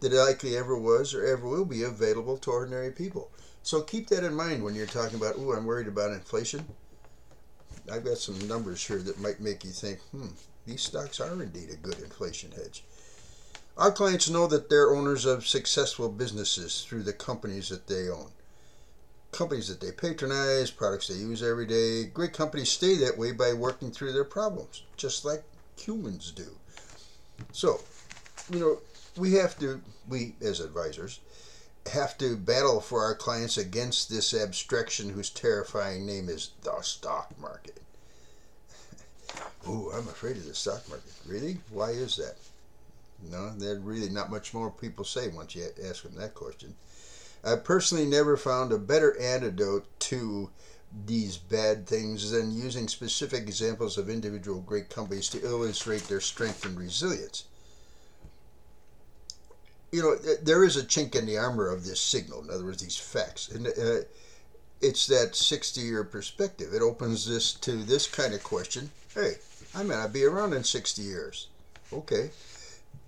that 0.02 0.12
likely 0.12 0.58
ever 0.58 0.76
was 0.76 1.14
or 1.14 1.24
ever 1.24 1.48
will 1.48 1.64
be 1.64 1.84
available 1.84 2.38
to 2.38 2.50
ordinary 2.50 2.90
people. 2.90 3.30
So 3.62 3.84
keep 3.84 4.10
that 4.10 4.24
in 4.24 4.34
mind 4.34 4.64
when 4.64 4.74
you're 4.74 4.88
talking 4.88 5.20
about, 5.20 5.36
oh, 5.38 5.54
I'm 5.54 5.66
worried 5.66 5.88
about 5.88 6.12
inflation. 6.12 6.66
I've 7.92 8.04
got 8.04 8.18
some 8.18 8.48
numbers 8.48 8.84
here 8.84 8.98
that 8.98 9.22
might 9.22 9.40
make 9.40 9.64
you 9.64 9.70
think, 9.70 10.00
hmm, 10.10 10.30
these 10.66 10.82
stocks 10.82 11.20
are 11.20 11.42
indeed 11.42 11.70
a 11.72 11.76
good 11.76 12.00
inflation 12.00 12.52
hedge. 12.52 12.84
Our 13.78 13.92
clients 13.92 14.30
know 14.30 14.48
that 14.48 14.70
they're 14.70 14.96
owners 14.96 15.26
of 15.26 15.46
successful 15.46 16.10
businesses 16.10 16.84
through 16.84 17.04
the 17.04 17.14
companies 17.14 17.70
that 17.70 17.88
they 17.88 18.10
own. 18.10 18.32
Companies 19.32 19.68
that 19.68 19.82
they 19.82 19.92
patronize, 19.92 20.72
products 20.72 21.08
they 21.08 21.16
use 21.16 21.44
every 21.44 21.66
day. 21.66 22.06
Great 22.06 22.32
companies 22.32 22.72
stay 22.72 22.96
that 22.96 23.18
way 23.18 23.34
by 23.34 23.52
working 23.52 23.92
through 23.92 24.14
their 24.14 24.24
problems, 24.24 24.84
just 24.96 25.26
like 25.26 25.44
humans 25.78 26.32
do. 26.32 26.58
So, 27.52 27.82
you 28.50 28.60
know, 28.60 28.80
we 29.18 29.34
have 29.34 29.60
to, 29.60 29.82
we 30.08 30.36
as 30.42 30.62
advisors, 30.62 31.20
have 31.92 32.18
to 32.18 32.38
battle 32.38 32.80
for 32.80 33.04
our 33.04 33.14
clients 33.14 33.58
against 33.58 34.10
this 34.10 34.34
abstraction 34.34 35.10
whose 35.10 35.30
terrifying 35.30 36.06
name 36.06 36.30
is 36.30 36.52
the 36.64 36.82
stock 36.82 37.38
market. 37.40 37.82
Ooh, 39.68 39.92
I'm 39.92 40.08
afraid 40.08 40.38
of 40.38 40.46
the 40.46 40.54
stock 40.54 40.88
market. 40.90 41.12
Really? 41.28 41.60
Why 41.72 41.92
is 41.92 42.18
that? 42.18 42.36
No, 43.32 43.52
there's 43.58 43.80
really 43.80 44.10
not 44.10 44.30
much 44.30 44.54
more 44.54 44.70
people 44.70 45.06
say 45.06 45.30
once 45.30 45.56
you 45.56 45.68
ask 45.84 46.04
them 46.04 46.16
that 46.16 46.34
question. 46.36 46.76
I 47.44 47.56
personally 47.56 48.06
never 48.06 48.38
found 48.38 48.72
a 48.72 48.78
better 48.78 49.20
antidote 49.20 49.88
to 50.02 50.50
these 51.06 51.38
bad 51.38 51.88
things 51.88 52.32
than 52.32 52.56
using 52.56 52.88
specific 52.88 53.44
examples 53.44 53.98
of 53.98 54.10
individual 54.10 54.62
great 54.62 54.90
companies 54.90 55.30
to 55.30 55.44
illustrate 55.44 56.04
their 56.04 56.22
strength 56.22 56.66
and 56.66 56.78
resilience 56.78 57.46
you 59.96 60.02
know, 60.02 60.16
there 60.42 60.66
is 60.66 60.76
a 60.76 60.84
chink 60.84 61.16
in 61.16 61.26
the 61.26 61.38
armor 61.38 61.70
of 61.70 61.86
this 61.86 62.02
signal. 62.02 62.44
In 62.44 62.50
other 62.50 62.66
words, 62.66 62.82
these 62.82 62.98
facts, 62.98 63.50
and 63.50 63.68
uh, 63.68 64.04
it's 64.82 65.08
that 65.08 65.36
sixty-year 65.36 66.04
perspective. 66.04 66.74
It 66.74 66.82
opens 66.82 67.28
this 67.28 67.54
to 67.54 67.72
this 67.72 68.08
kind 68.08 68.34
of 68.34 68.44
question. 68.44 68.92
Hey, 69.14 69.36
I 69.74 69.84
may 69.84 69.96
not 69.96 70.14
be 70.14 70.24
around 70.24 70.54
in 70.54 70.64
sixty 70.64 71.04
years. 71.04 71.48
Okay, 71.94 72.32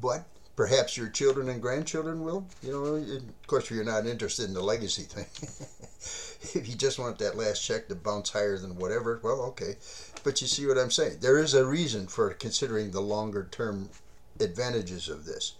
but 0.01 0.25
perhaps 0.55 0.97
your 0.97 1.09
children 1.09 1.49
and 1.49 1.61
grandchildren 1.61 2.23
will. 2.23 2.45
You 2.61 2.71
know, 2.71 2.95
of 2.95 3.47
course, 3.47 3.65
if 3.65 3.71
you're 3.71 3.83
not 3.83 4.05
interested 4.05 4.45
in 4.45 4.53
the 4.53 4.61
legacy 4.61 5.03
thing. 5.03 5.25
if 6.59 6.67
you 6.67 6.75
just 6.75 6.99
want 6.99 7.19
that 7.19 7.37
last 7.37 7.65
check 7.65 7.87
to 7.87 7.95
bounce 7.95 8.29
higher 8.29 8.57
than 8.57 8.77
whatever, 8.77 9.19
well, 9.23 9.41
okay. 9.41 9.75
But 10.23 10.41
you 10.41 10.47
see 10.47 10.65
what 10.65 10.77
I'm 10.77 10.91
saying? 10.91 11.17
There 11.21 11.37
is 11.37 11.53
a 11.53 11.65
reason 11.65 12.07
for 12.07 12.29
considering 12.31 12.91
the 12.91 13.01
longer 13.01 13.47
term 13.51 13.89
advantages 14.39 15.09
of 15.09 15.25
this 15.25 15.53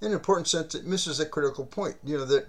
in 0.00 0.08
an 0.08 0.12
important 0.12 0.48
sense, 0.48 0.74
it 0.74 0.86
misses 0.86 1.20
a 1.20 1.26
critical 1.26 1.66
point. 1.66 1.96
You 2.04 2.18
know, 2.18 2.24
that 2.26 2.48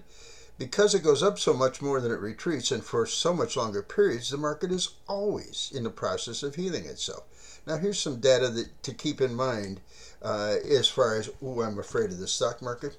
because 0.59 0.93
it 0.93 1.03
goes 1.03 1.23
up 1.23 1.39
so 1.39 1.53
much 1.53 1.81
more 1.81 2.01
than 2.01 2.11
it 2.11 2.19
retreats 2.19 2.69
and 2.69 2.83
for 2.83 3.05
so 3.05 3.33
much 3.33 3.55
longer 3.55 3.81
periods, 3.81 4.29
the 4.29 4.37
market 4.37 4.71
is 4.71 4.89
always 5.07 5.71
in 5.73 5.85
the 5.85 5.89
process 5.89 6.43
of 6.43 6.55
healing 6.55 6.85
itself. 6.85 7.61
Now, 7.65 7.77
here's 7.77 7.97
some 7.97 8.19
data 8.19 8.49
that, 8.49 8.83
to 8.83 8.93
keep 8.93 9.21
in 9.21 9.33
mind 9.33 9.79
uh, 10.21 10.57
as 10.69 10.89
far 10.89 11.15
as, 11.15 11.29
oh, 11.41 11.61
I'm 11.61 11.79
afraid 11.79 12.11
of 12.11 12.19
the 12.19 12.27
stock 12.27 12.61
market. 12.61 12.97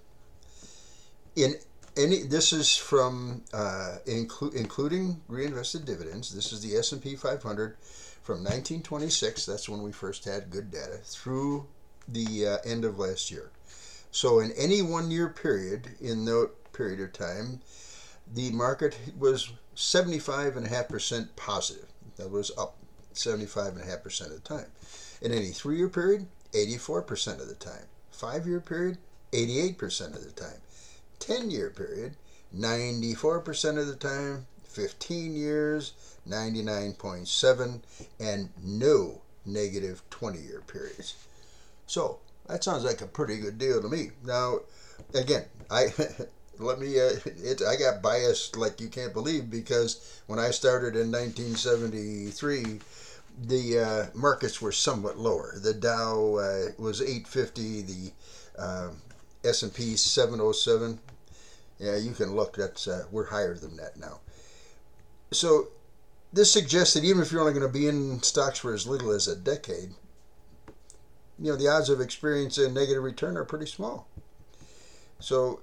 In 1.37 1.55
any, 1.97 2.23
this 2.23 2.55
is 2.55 2.77
from 2.77 3.43
uh, 3.53 3.97
inclu- 4.07 4.55
including 4.55 5.21
reinvested 5.29 5.85
dividends. 5.85 6.35
This 6.35 6.53
is 6.53 6.63
the 6.63 6.77
S&P 6.77 7.15
500 7.15 7.77
from 8.23 8.39
1926. 8.39 9.45
That's 9.45 9.69
when 9.69 9.83
we 9.83 9.93
first 9.93 10.25
had 10.25 10.51
good 10.51 10.71
data 10.71 10.99
through 11.03 11.67
the 12.09 12.47
uh, 12.47 12.57
end 12.65 12.87
of 12.87 12.99
last 12.99 13.31
year. 13.31 13.51
So 14.11 14.41
in 14.41 14.51
any 14.53 14.83
one 14.83 15.11
year 15.11 15.29
period, 15.29 15.91
in 16.01 16.25
that 16.25 16.51
period 16.81 17.01
of 17.01 17.13
time, 17.13 17.61
the 18.33 18.51
market 18.53 18.97
was 19.19 19.53
75.5% 19.77 21.29
positive. 21.37 21.89
That 22.17 22.31
was 22.31 22.51
up 22.57 22.79
75.5% 23.13 24.27
of 24.27 24.31
the 24.31 24.41
time. 24.41 24.65
In 25.21 25.31
any 25.31 25.51
three 25.51 25.77
year 25.77 25.91
period, 25.91 26.27
84% 26.55 27.39
of 27.39 27.49
the 27.49 27.55
time. 27.55 27.85
Five 28.11 28.47
year 28.47 28.61
period, 28.61 28.97
88% 29.33 30.17
of 30.17 30.25
the 30.25 30.31
time. 30.31 30.63
10 31.19 31.51
year 31.51 31.69
period, 31.69 32.17
94% 32.57 33.79
of 33.79 33.87
the 33.87 33.97
time. 33.97 34.47
15 34.65 35.35
years, 35.35 35.93
99.7, 36.27 37.83
and 38.21 38.49
no 38.63 39.21
negative 39.45 40.01
20 40.09 40.39
year 40.39 40.63
periods. 40.67 41.15
So 41.87 42.21
that 42.47 42.65
sounds 42.65 42.85
like 42.85 43.03
a 43.03 43.07
pretty 43.07 43.39
good 43.39 43.59
deal 43.59 43.83
to 43.83 43.89
me. 43.89 44.13
Now, 44.25 44.61
again, 45.13 45.45
I 45.71 45.89
let 46.61 46.79
me. 46.79 47.01
Uh, 47.01 47.11
it, 47.25 47.63
I 47.63 47.77
got 47.77 48.03
biased 48.03 48.57
like 48.57 48.81
you 48.81 48.89
can't 48.89 49.13
believe 49.13 49.51
because 49.51 50.21
when 50.27 50.39
I 50.39 50.51
started 50.51 50.95
in 50.95 51.11
1973, 51.11 52.81
the 53.43 53.79
uh, 53.79 54.07
markets 54.15 54.61
were 54.61 54.73
somewhat 54.73 55.19
lower. 55.19 55.55
The 55.61 55.75
Dow 55.75 56.37
uh, 56.37 56.73
was 56.79 57.01
850. 57.01 57.83
The 57.83 58.13
uh, 58.59 58.91
S&P 59.45 59.97
707. 59.97 60.99
Yeah, 61.79 61.97
you 61.97 62.13
can 62.13 62.37
look. 62.37 62.57
That's 62.57 62.87
uh, 62.87 63.07
we're 63.11 63.27
higher 63.27 63.55
than 63.55 63.77
that 63.77 63.97
now. 63.97 64.21
So 65.33 65.69
this 66.33 66.51
suggests 66.51 66.95
that 66.95 67.05
even 67.05 67.23
if 67.23 67.33
you're 67.33 67.41
only 67.41 67.55
going 67.55 67.67
to 67.67 67.73
be 67.73 67.89
in 67.89 68.23
stocks 68.23 68.59
for 68.59 68.75
as 68.75 68.87
little 68.87 69.11
as 69.11 69.29
a 69.29 69.37
decade, 69.37 69.95
you 71.39 71.51
know 71.51 71.57
the 71.57 71.69
odds 71.69 71.89
of 71.89 72.01
experiencing 72.01 72.67
a 72.67 72.69
negative 72.69 73.03
return 73.03 73.37
are 73.37 73.45
pretty 73.45 73.67
small. 73.67 74.07
So 75.21 75.61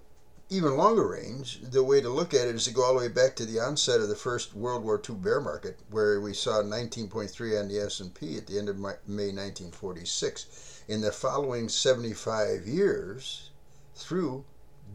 even 0.49 0.77
longer 0.77 1.05
range, 1.05 1.59
the 1.61 1.83
way 1.83 1.99
to 1.99 2.09
look 2.09 2.33
at 2.33 2.47
it 2.47 2.55
is 2.55 2.63
to 2.63 2.71
go 2.71 2.83
all 2.83 2.93
the 2.93 2.99
way 2.99 3.07
back 3.09 3.35
to 3.35 3.45
the 3.45 3.59
onset 3.59 3.99
of 3.99 4.07
the 4.07 4.15
first 4.15 4.53
World 4.53 4.81
War 4.83 5.01
II 5.07 5.15
bear 5.15 5.41
market, 5.41 5.77
where 5.89 6.21
we 6.21 6.33
saw 6.33 6.61
19.3 6.61 7.59
on 7.59 7.67
the 7.67 7.79
S&P 7.79 8.37
at 8.37 8.47
the 8.47 8.57
end 8.57 8.69
of 8.69 8.77
May 8.77 8.93
1946. 9.33 10.83
In 10.87 11.01
the 11.01 11.11
following 11.11 11.67
75 11.67 12.65
years, 12.65 13.49
through 13.93 14.45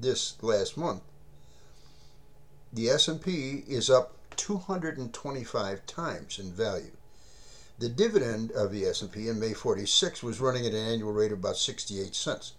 this 0.00 0.42
last 0.42 0.78
month, 0.78 1.02
the 2.72 2.88
S&P 2.88 3.62
is 3.68 3.90
up 3.90 4.14
225 4.36 5.84
times 5.84 6.38
in 6.38 6.50
value. 6.50 6.96
The 7.78 7.90
dividend 7.90 8.52
of 8.52 8.72
the 8.72 8.86
S&P 8.86 9.28
in 9.28 9.38
May 9.38 9.52
46 9.52 10.22
was 10.22 10.40
running 10.40 10.64
at 10.64 10.72
an 10.72 10.78
annual 10.78 11.12
rate 11.12 11.32
of 11.32 11.40
about 11.40 11.58
68 11.58 12.14
cents. 12.14 12.52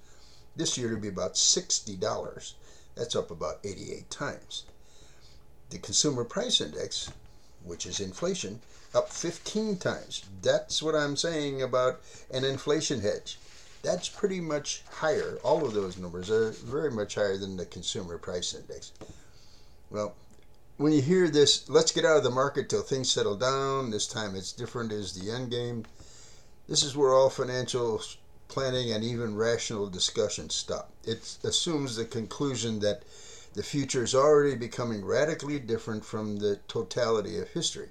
This 0.55 0.77
year 0.77 0.89
it'll 0.89 0.99
be 0.99 1.07
about 1.07 1.33
$60. 1.33 2.53
That's 2.95 3.15
up 3.15 3.31
about 3.31 3.59
88 3.63 4.09
times. 4.09 4.65
The 5.69 5.79
consumer 5.79 6.23
price 6.23 6.61
index, 6.61 7.11
which 7.63 7.85
is 7.85 7.99
inflation, 7.99 8.61
up 8.93 9.09
15 9.09 9.77
times. 9.77 10.25
That's 10.41 10.83
what 10.83 10.95
I'm 10.95 11.15
saying 11.15 11.61
about 11.61 12.01
an 12.31 12.43
inflation 12.43 13.01
hedge. 13.01 13.39
That's 13.81 14.07
pretty 14.07 14.39
much 14.39 14.83
higher. 14.89 15.39
All 15.43 15.65
of 15.65 15.73
those 15.73 15.97
numbers 15.97 16.29
are 16.29 16.51
very 16.51 16.91
much 16.91 17.15
higher 17.15 17.37
than 17.37 17.57
the 17.57 17.65
consumer 17.65 18.17
price 18.17 18.53
index. 18.53 18.91
Well, 19.89 20.15
when 20.77 20.93
you 20.93 21.01
hear 21.01 21.29
this, 21.29 21.69
let's 21.69 21.91
get 21.91 22.05
out 22.05 22.17
of 22.17 22.23
the 22.23 22.31
market 22.31 22.69
till 22.69 22.81
things 22.81 23.11
settle 23.11 23.35
down. 23.35 23.91
This 23.91 24.07
time 24.07 24.35
it's 24.35 24.51
different 24.51 24.91
is 24.91 25.13
the 25.13 25.31
end 25.31 25.51
game. 25.51 25.85
This 26.67 26.83
is 26.83 26.95
where 26.95 27.13
all 27.13 27.29
financial 27.29 28.01
planning 28.53 28.91
and 28.91 29.03
even 29.03 29.35
rational 29.35 29.89
discussion 29.89 30.47
stop. 30.47 30.91
It 31.03 31.39
assumes 31.43 31.95
the 31.95 32.05
conclusion 32.05 32.81
that 32.81 33.01
the 33.55 33.63
future 33.63 34.03
is 34.03 34.13
already 34.13 34.55
becoming 34.55 35.03
radically 35.03 35.57
different 35.57 36.05
from 36.05 36.37
the 36.37 36.59
totality 36.67 37.39
of 37.39 37.47
history, 37.47 37.89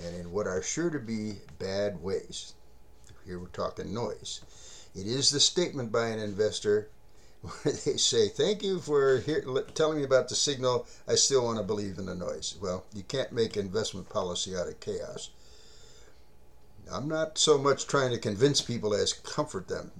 and 0.00 0.14
in 0.14 0.30
what 0.30 0.46
are 0.46 0.62
sure 0.62 0.88
to 0.88 1.00
be 1.00 1.38
bad 1.58 2.00
ways. 2.00 2.54
Here 3.26 3.40
we're 3.40 3.48
talking 3.48 3.92
noise. 3.92 4.40
It 4.94 5.08
is 5.08 5.30
the 5.30 5.40
statement 5.40 5.90
by 5.90 6.06
an 6.10 6.20
investor 6.20 6.88
where 7.40 7.74
they 7.74 7.96
say, 7.96 8.28
Thank 8.28 8.62
you 8.62 8.78
for 8.78 9.18
hear, 9.18 9.42
telling 9.74 9.98
me 9.98 10.04
about 10.04 10.28
the 10.28 10.36
signal. 10.36 10.86
I 11.08 11.16
still 11.16 11.44
want 11.44 11.58
to 11.58 11.64
believe 11.64 11.98
in 11.98 12.06
the 12.06 12.14
noise. 12.14 12.54
Well, 12.62 12.84
you 12.94 13.02
can't 13.02 13.32
make 13.32 13.56
investment 13.56 14.08
policy 14.08 14.56
out 14.56 14.68
of 14.68 14.78
chaos. 14.78 15.30
I'm 16.90 17.08
not 17.08 17.38
so 17.38 17.58
much 17.58 17.86
trying 17.86 18.10
to 18.10 18.18
convince 18.18 18.60
people 18.60 18.94
as 18.94 19.12
comfort 19.12 19.68
them. 19.68 19.92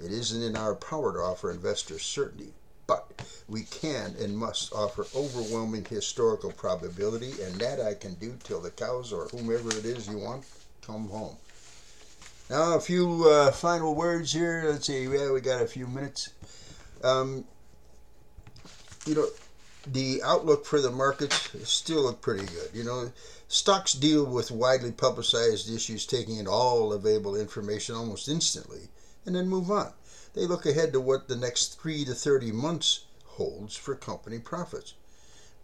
It 0.00 0.10
isn't 0.10 0.42
in 0.42 0.56
our 0.56 0.74
power 0.74 1.12
to 1.12 1.18
offer 1.20 1.50
investors 1.50 2.02
certainty, 2.02 2.52
but 2.86 3.22
we 3.48 3.62
can 3.62 4.14
and 4.20 4.36
must 4.36 4.72
offer 4.72 5.06
overwhelming 5.14 5.84
historical 5.84 6.52
probability, 6.52 7.32
and 7.42 7.54
that 7.56 7.80
I 7.80 7.94
can 7.94 8.14
do 8.14 8.36
till 8.42 8.60
the 8.60 8.70
cows 8.70 9.12
or 9.12 9.28
whomever 9.28 9.70
it 9.70 9.84
is 9.84 10.08
you 10.08 10.18
want 10.18 10.44
come 10.82 11.08
home. 11.08 11.36
Now, 12.50 12.74
a 12.74 12.80
few 12.80 13.28
uh, 13.28 13.52
final 13.52 13.94
words 13.94 14.32
here. 14.32 14.64
Let's 14.66 14.86
see, 14.86 15.04
yeah, 15.04 15.30
we 15.30 15.40
got 15.40 15.62
a 15.62 15.66
few 15.66 15.86
minutes. 15.86 16.30
Um, 17.02 17.44
you 19.06 19.14
know, 19.14 19.28
the 19.86 20.22
outlook 20.22 20.64
for 20.64 20.80
the 20.80 20.90
markets 20.90 21.50
still 21.68 22.02
look 22.02 22.20
pretty 22.20 22.46
good. 22.46 22.70
You 22.72 22.84
know, 22.84 23.12
stocks 23.48 23.92
deal 23.92 24.24
with 24.24 24.50
widely 24.50 24.92
publicized 24.92 25.70
issues, 25.70 26.06
taking 26.06 26.38
in 26.38 26.46
all 26.46 26.92
available 26.92 27.36
information 27.36 27.94
almost 27.94 28.28
instantly, 28.28 28.88
and 29.26 29.34
then 29.34 29.48
move 29.48 29.70
on. 29.70 29.92
They 30.34 30.46
look 30.46 30.66
ahead 30.66 30.92
to 30.92 31.00
what 31.00 31.28
the 31.28 31.36
next 31.36 31.80
three 31.80 32.04
to 32.04 32.14
30 32.14 32.52
months 32.52 33.04
holds 33.24 33.76
for 33.76 33.94
company 33.94 34.38
profits. 34.38 34.94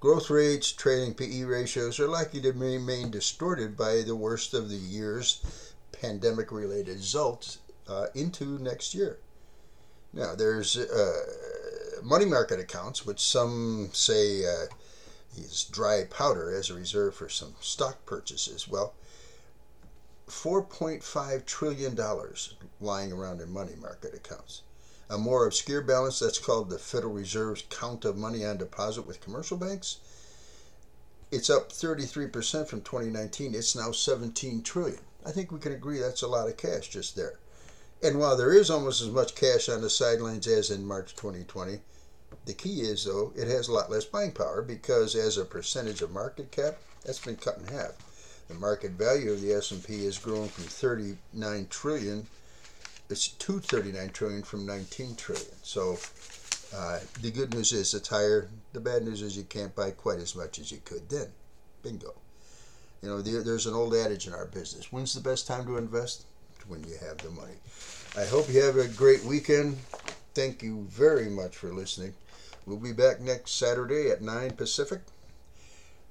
Growth 0.00 0.30
rates, 0.30 0.72
trading 0.72 1.14
PE 1.14 1.42
ratios 1.42 2.00
are 2.00 2.08
likely 2.08 2.40
to 2.40 2.52
remain 2.52 3.10
distorted 3.10 3.76
by 3.76 4.02
the 4.02 4.16
worst 4.16 4.54
of 4.54 4.70
the 4.70 4.76
year's 4.76 5.40
pandemic 5.92 6.50
related 6.50 6.96
results 6.96 7.58
uh, 7.86 8.06
into 8.14 8.58
next 8.58 8.94
year. 8.94 9.18
Now, 10.12 10.34
there's 10.34 10.76
uh, 10.76 11.12
money 12.02 12.24
market 12.24 12.60
accounts, 12.60 13.04
which 13.06 13.20
some 13.20 13.90
say 13.92 14.44
uh, 14.44 14.66
is 15.36 15.64
dry 15.64 16.04
powder 16.04 16.54
as 16.54 16.70
a 16.70 16.74
reserve 16.74 17.14
for 17.14 17.28
some 17.28 17.54
stock 17.60 18.04
purchases. 18.06 18.68
Well, 18.68 18.94
$4.5 20.28 21.44
trillion 21.44 21.98
lying 22.80 23.12
around 23.12 23.40
in 23.40 23.52
money 23.52 23.74
market 23.80 24.14
accounts. 24.14 24.62
A 25.08 25.18
more 25.18 25.44
obscure 25.44 25.82
balance 25.82 26.20
that's 26.20 26.38
called 26.38 26.70
the 26.70 26.78
Federal 26.78 27.12
Reserve's 27.12 27.64
count 27.68 28.04
of 28.04 28.16
money 28.16 28.44
on 28.44 28.56
deposit 28.56 29.02
with 29.02 29.20
commercial 29.20 29.56
banks. 29.56 29.98
It's 31.32 31.50
up 31.50 31.70
33% 31.72 32.68
from 32.68 32.80
2019. 32.82 33.54
It's 33.54 33.74
now 33.74 33.90
17 33.90 34.62
trillion. 34.62 35.00
I 35.26 35.32
think 35.32 35.50
we 35.50 35.58
can 35.58 35.72
agree 35.72 35.98
that's 35.98 36.22
a 36.22 36.28
lot 36.28 36.48
of 36.48 36.56
cash 36.56 36.88
just 36.88 37.16
there. 37.16 37.38
And 38.02 38.18
while 38.18 38.36
there 38.36 38.52
is 38.52 38.70
almost 38.70 39.02
as 39.02 39.10
much 39.10 39.34
cash 39.34 39.68
on 39.68 39.82
the 39.82 39.90
sidelines 39.90 40.46
as 40.46 40.70
in 40.70 40.86
March 40.86 41.14
2020, 41.14 41.80
the 42.46 42.54
key 42.54 42.80
is, 42.80 43.04
though, 43.04 43.32
it 43.36 43.48
has 43.48 43.68
a 43.68 43.72
lot 43.72 43.90
less 43.90 44.04
buying 44.04 44.32
power 44.32 44.62
because 44.62 45.14
as 45.14 45.38
a 45.38 45.44
percentage 45.44 46.02
of 46.02 46.10
market 46.10 46.50
cap, 46.50 46.76
that's 47.04 47.24
been 47.24 47.36
cut 47.36 47.58
in 47.58 47.66
half. 47.72 47.92
The 48.48 48.54
market 48.54 48.92
value 48.92 49.32
of 49.32 49.40
the 49.40 49.52
S&P 49.52 50.04
has 50.04 50.18
grown 50.18 50.48
from 50.48 50.64
39 50.64 51.66
trillion, 51.70 52.26
it's 53.10 53.28
to 53.28 53.58
39 53.58 54.10
trillion 54.10 54.42
from 54.42 54.66
19 54.66 55.16
trillion. 55.16 55.54
So 55.62 55.98
uh, 56.74 57.00
the 57.20 57.30
good 57.30 57.52
news 57.52 57.72
is 57.72 57.92
it's 57.94 58.08
higher. 58.08 58.48
The 58.72 58.80
bad 58.80 59.02
news 59.02 59.22
is 59.22 59.36
you 59.36 59.44
can't 59.44 59.74
buy 59.74 59.90
quite 59.90 60.18
as 60.18 60.36
much 60.36 60.58
as 60.58 60.70
you 60.70 60.78
could 60.84 61.08
then. 61.08 61.28
Bingo. 61.82 62.14
You 63.02 63.08
know, 63.08 63.22
there's 63.22 63.66
an 63.66 63.74
old 63.74 63.94
adage 63.94 64.26
in 64.26 64.34
our 64.34 64.46
business. 64.46 64.92
When's 64.92 65.14
the 65.14 65.20
best 65.20 65.46
time 65.46 65.64
to 65.66 65.78
invest? 65.78 66.26
When 66.68 66.84
you 66.84 66.94
have 67.00 67.18
the 67.18 67.30
money. 67.30 67.54
I 68.16 68.24
hope 68.26 68.48
you 68.48 68.62
have 68.62 68.76
a 68.76 68.86
great 68.86 69.24
weekend. 69.24 69.78
Thank 70.32 70.62
you 70.62 70.86
very 70.88 71.28
much 71.28 71.56
for 71.56 71.72
listening. 71.72 72.14
We'll 72.64 72.76
be 72.76 72.92
back 72.92 73.20
next 73.20 73.52
Saturday 73.52 74.10
at 74.10 74.22
9 74.22 74.52
Pacific. 74.52 75.00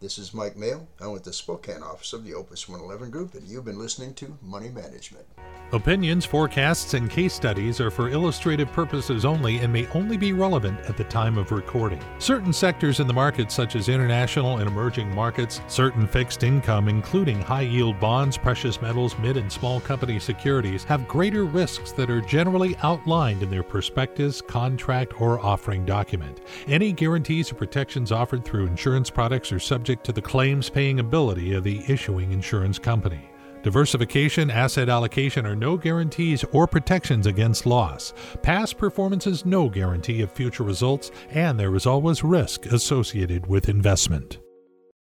This 0.02 0.18
is 0.18 0.34
Mike 0.34 0.56
Maehl. 0.56 0.88
I'm 1.02 1.12
with 1.12 1.26
the 1.26 1.34
Spokane 1.34 1.84
office 1.84 2.14
of 2.14 2.24
the 2.24 2.34
Opus 2.34 2.70
111 2.70 3.12
Group, 3.12 3.34
and 3.34 3.46
you've 3.46 3.66
been 3.66 3.78
listening 3.78 4.14
to 4.14 4.38
Money 4.42 4.70
Management. 4.70 5.26
Opinions, 5.74 6.26
forecasts, 6.26 6.96
and 6.96 7.12
case 7.12 7.34
studies 7.34 7.80
are 7.82 7.92
for 7.92 8.10
illustrative 8.10 8.72
purposes 8.72 9.24
only 9.24 9.58
and 9.58 9.72
may 9.72 9.86
only 9.88 10.18
be 10.18 10.34
relevant 10.34 10.80
at 10.90 10.98
the 10.98 11.04
time 11.04 11.38
of 11.38 11.52
recording. 11.52 12.02
Certain 12.18 12.54
sectors 12.54 13.02
in 13.02 13.08
the 13.08 13.14
market, 13.14 13.52
such 13.52 13.76
as 13.76 13.90
international 13.90 14.58
and 14.60 14.68
emerging 14.68 15.14
markets, 15.14 15.62
certain 15.68 16.08
fixed 16.08 16.44
income, 16.44 16.88
including 16.88 17.40
high 17.40 17.62
yield 17.62 18.00
bonds, 18.00 18.38
precious 18.38 18.82
metals, 18.82 19.16
mid 19.20 19.36
and 19.38 19.52
small 19.52 19.82
company 19.82 20.18
securities, 20.18 20.86
have 20.86 21.08
greater 21.10 21.44
risks 21.44 21.92
that 21.92 22.10
are 22.10 22.22
generally 22.22 22.76
outlined 22.84 23.44
in 23.44 23.52
their 23.52 23.62
prospectus, 23.62 24.42
contract, 24.42 25.20
or 25.22 25.40
offering 25.46 25.86
document. 25.86 26.40
Any 26.68 26.94
guarantees 26.94 27.52
or 27.52 27.56
protections 27.56 28.12
offered 28.14 28.46
through 28.46 28.66
insurance 28.66 29.10
products 29.10 29.52
are 29.52 29.60
subject 29.60 29.89
subject 29.90 30.06
to 30.06 30.12
the 30.12 30.22
claims 30.22 30.70
paying 30.70 31.00
ability 31.00 31.54
of 31.54 31.64
the 31.64 31.82
issuing 31.92 32.32
insurance 32.32 32.78
company. 32.78 33.28
Diversification, 33.64 34.52
asset 34.52 34.88
allocation 34.88 35.48
are 35.48 35.56
no 35.56 35.78
guarantees 35.78 36.46
or 36.52 36.68
protections 36.68 37.26
against 37.26 37.66
loss. 37.66 38.14
Past 38.44 38.78
performance 38.78 39.26
is 39.26 39.48
no 39.48 39.68
guarantee 39.68 40.22
of 40.22 40.32
future 40.32 40.62
results, 40.62 41.10
and 41.32 41.60
there 41.60 41.76
is 41.76 41.88
always 41.88 42.24
risk 42.24 42.68
associated 42.68 43.48
with 43.48 43.68
investment. 43.68 44.38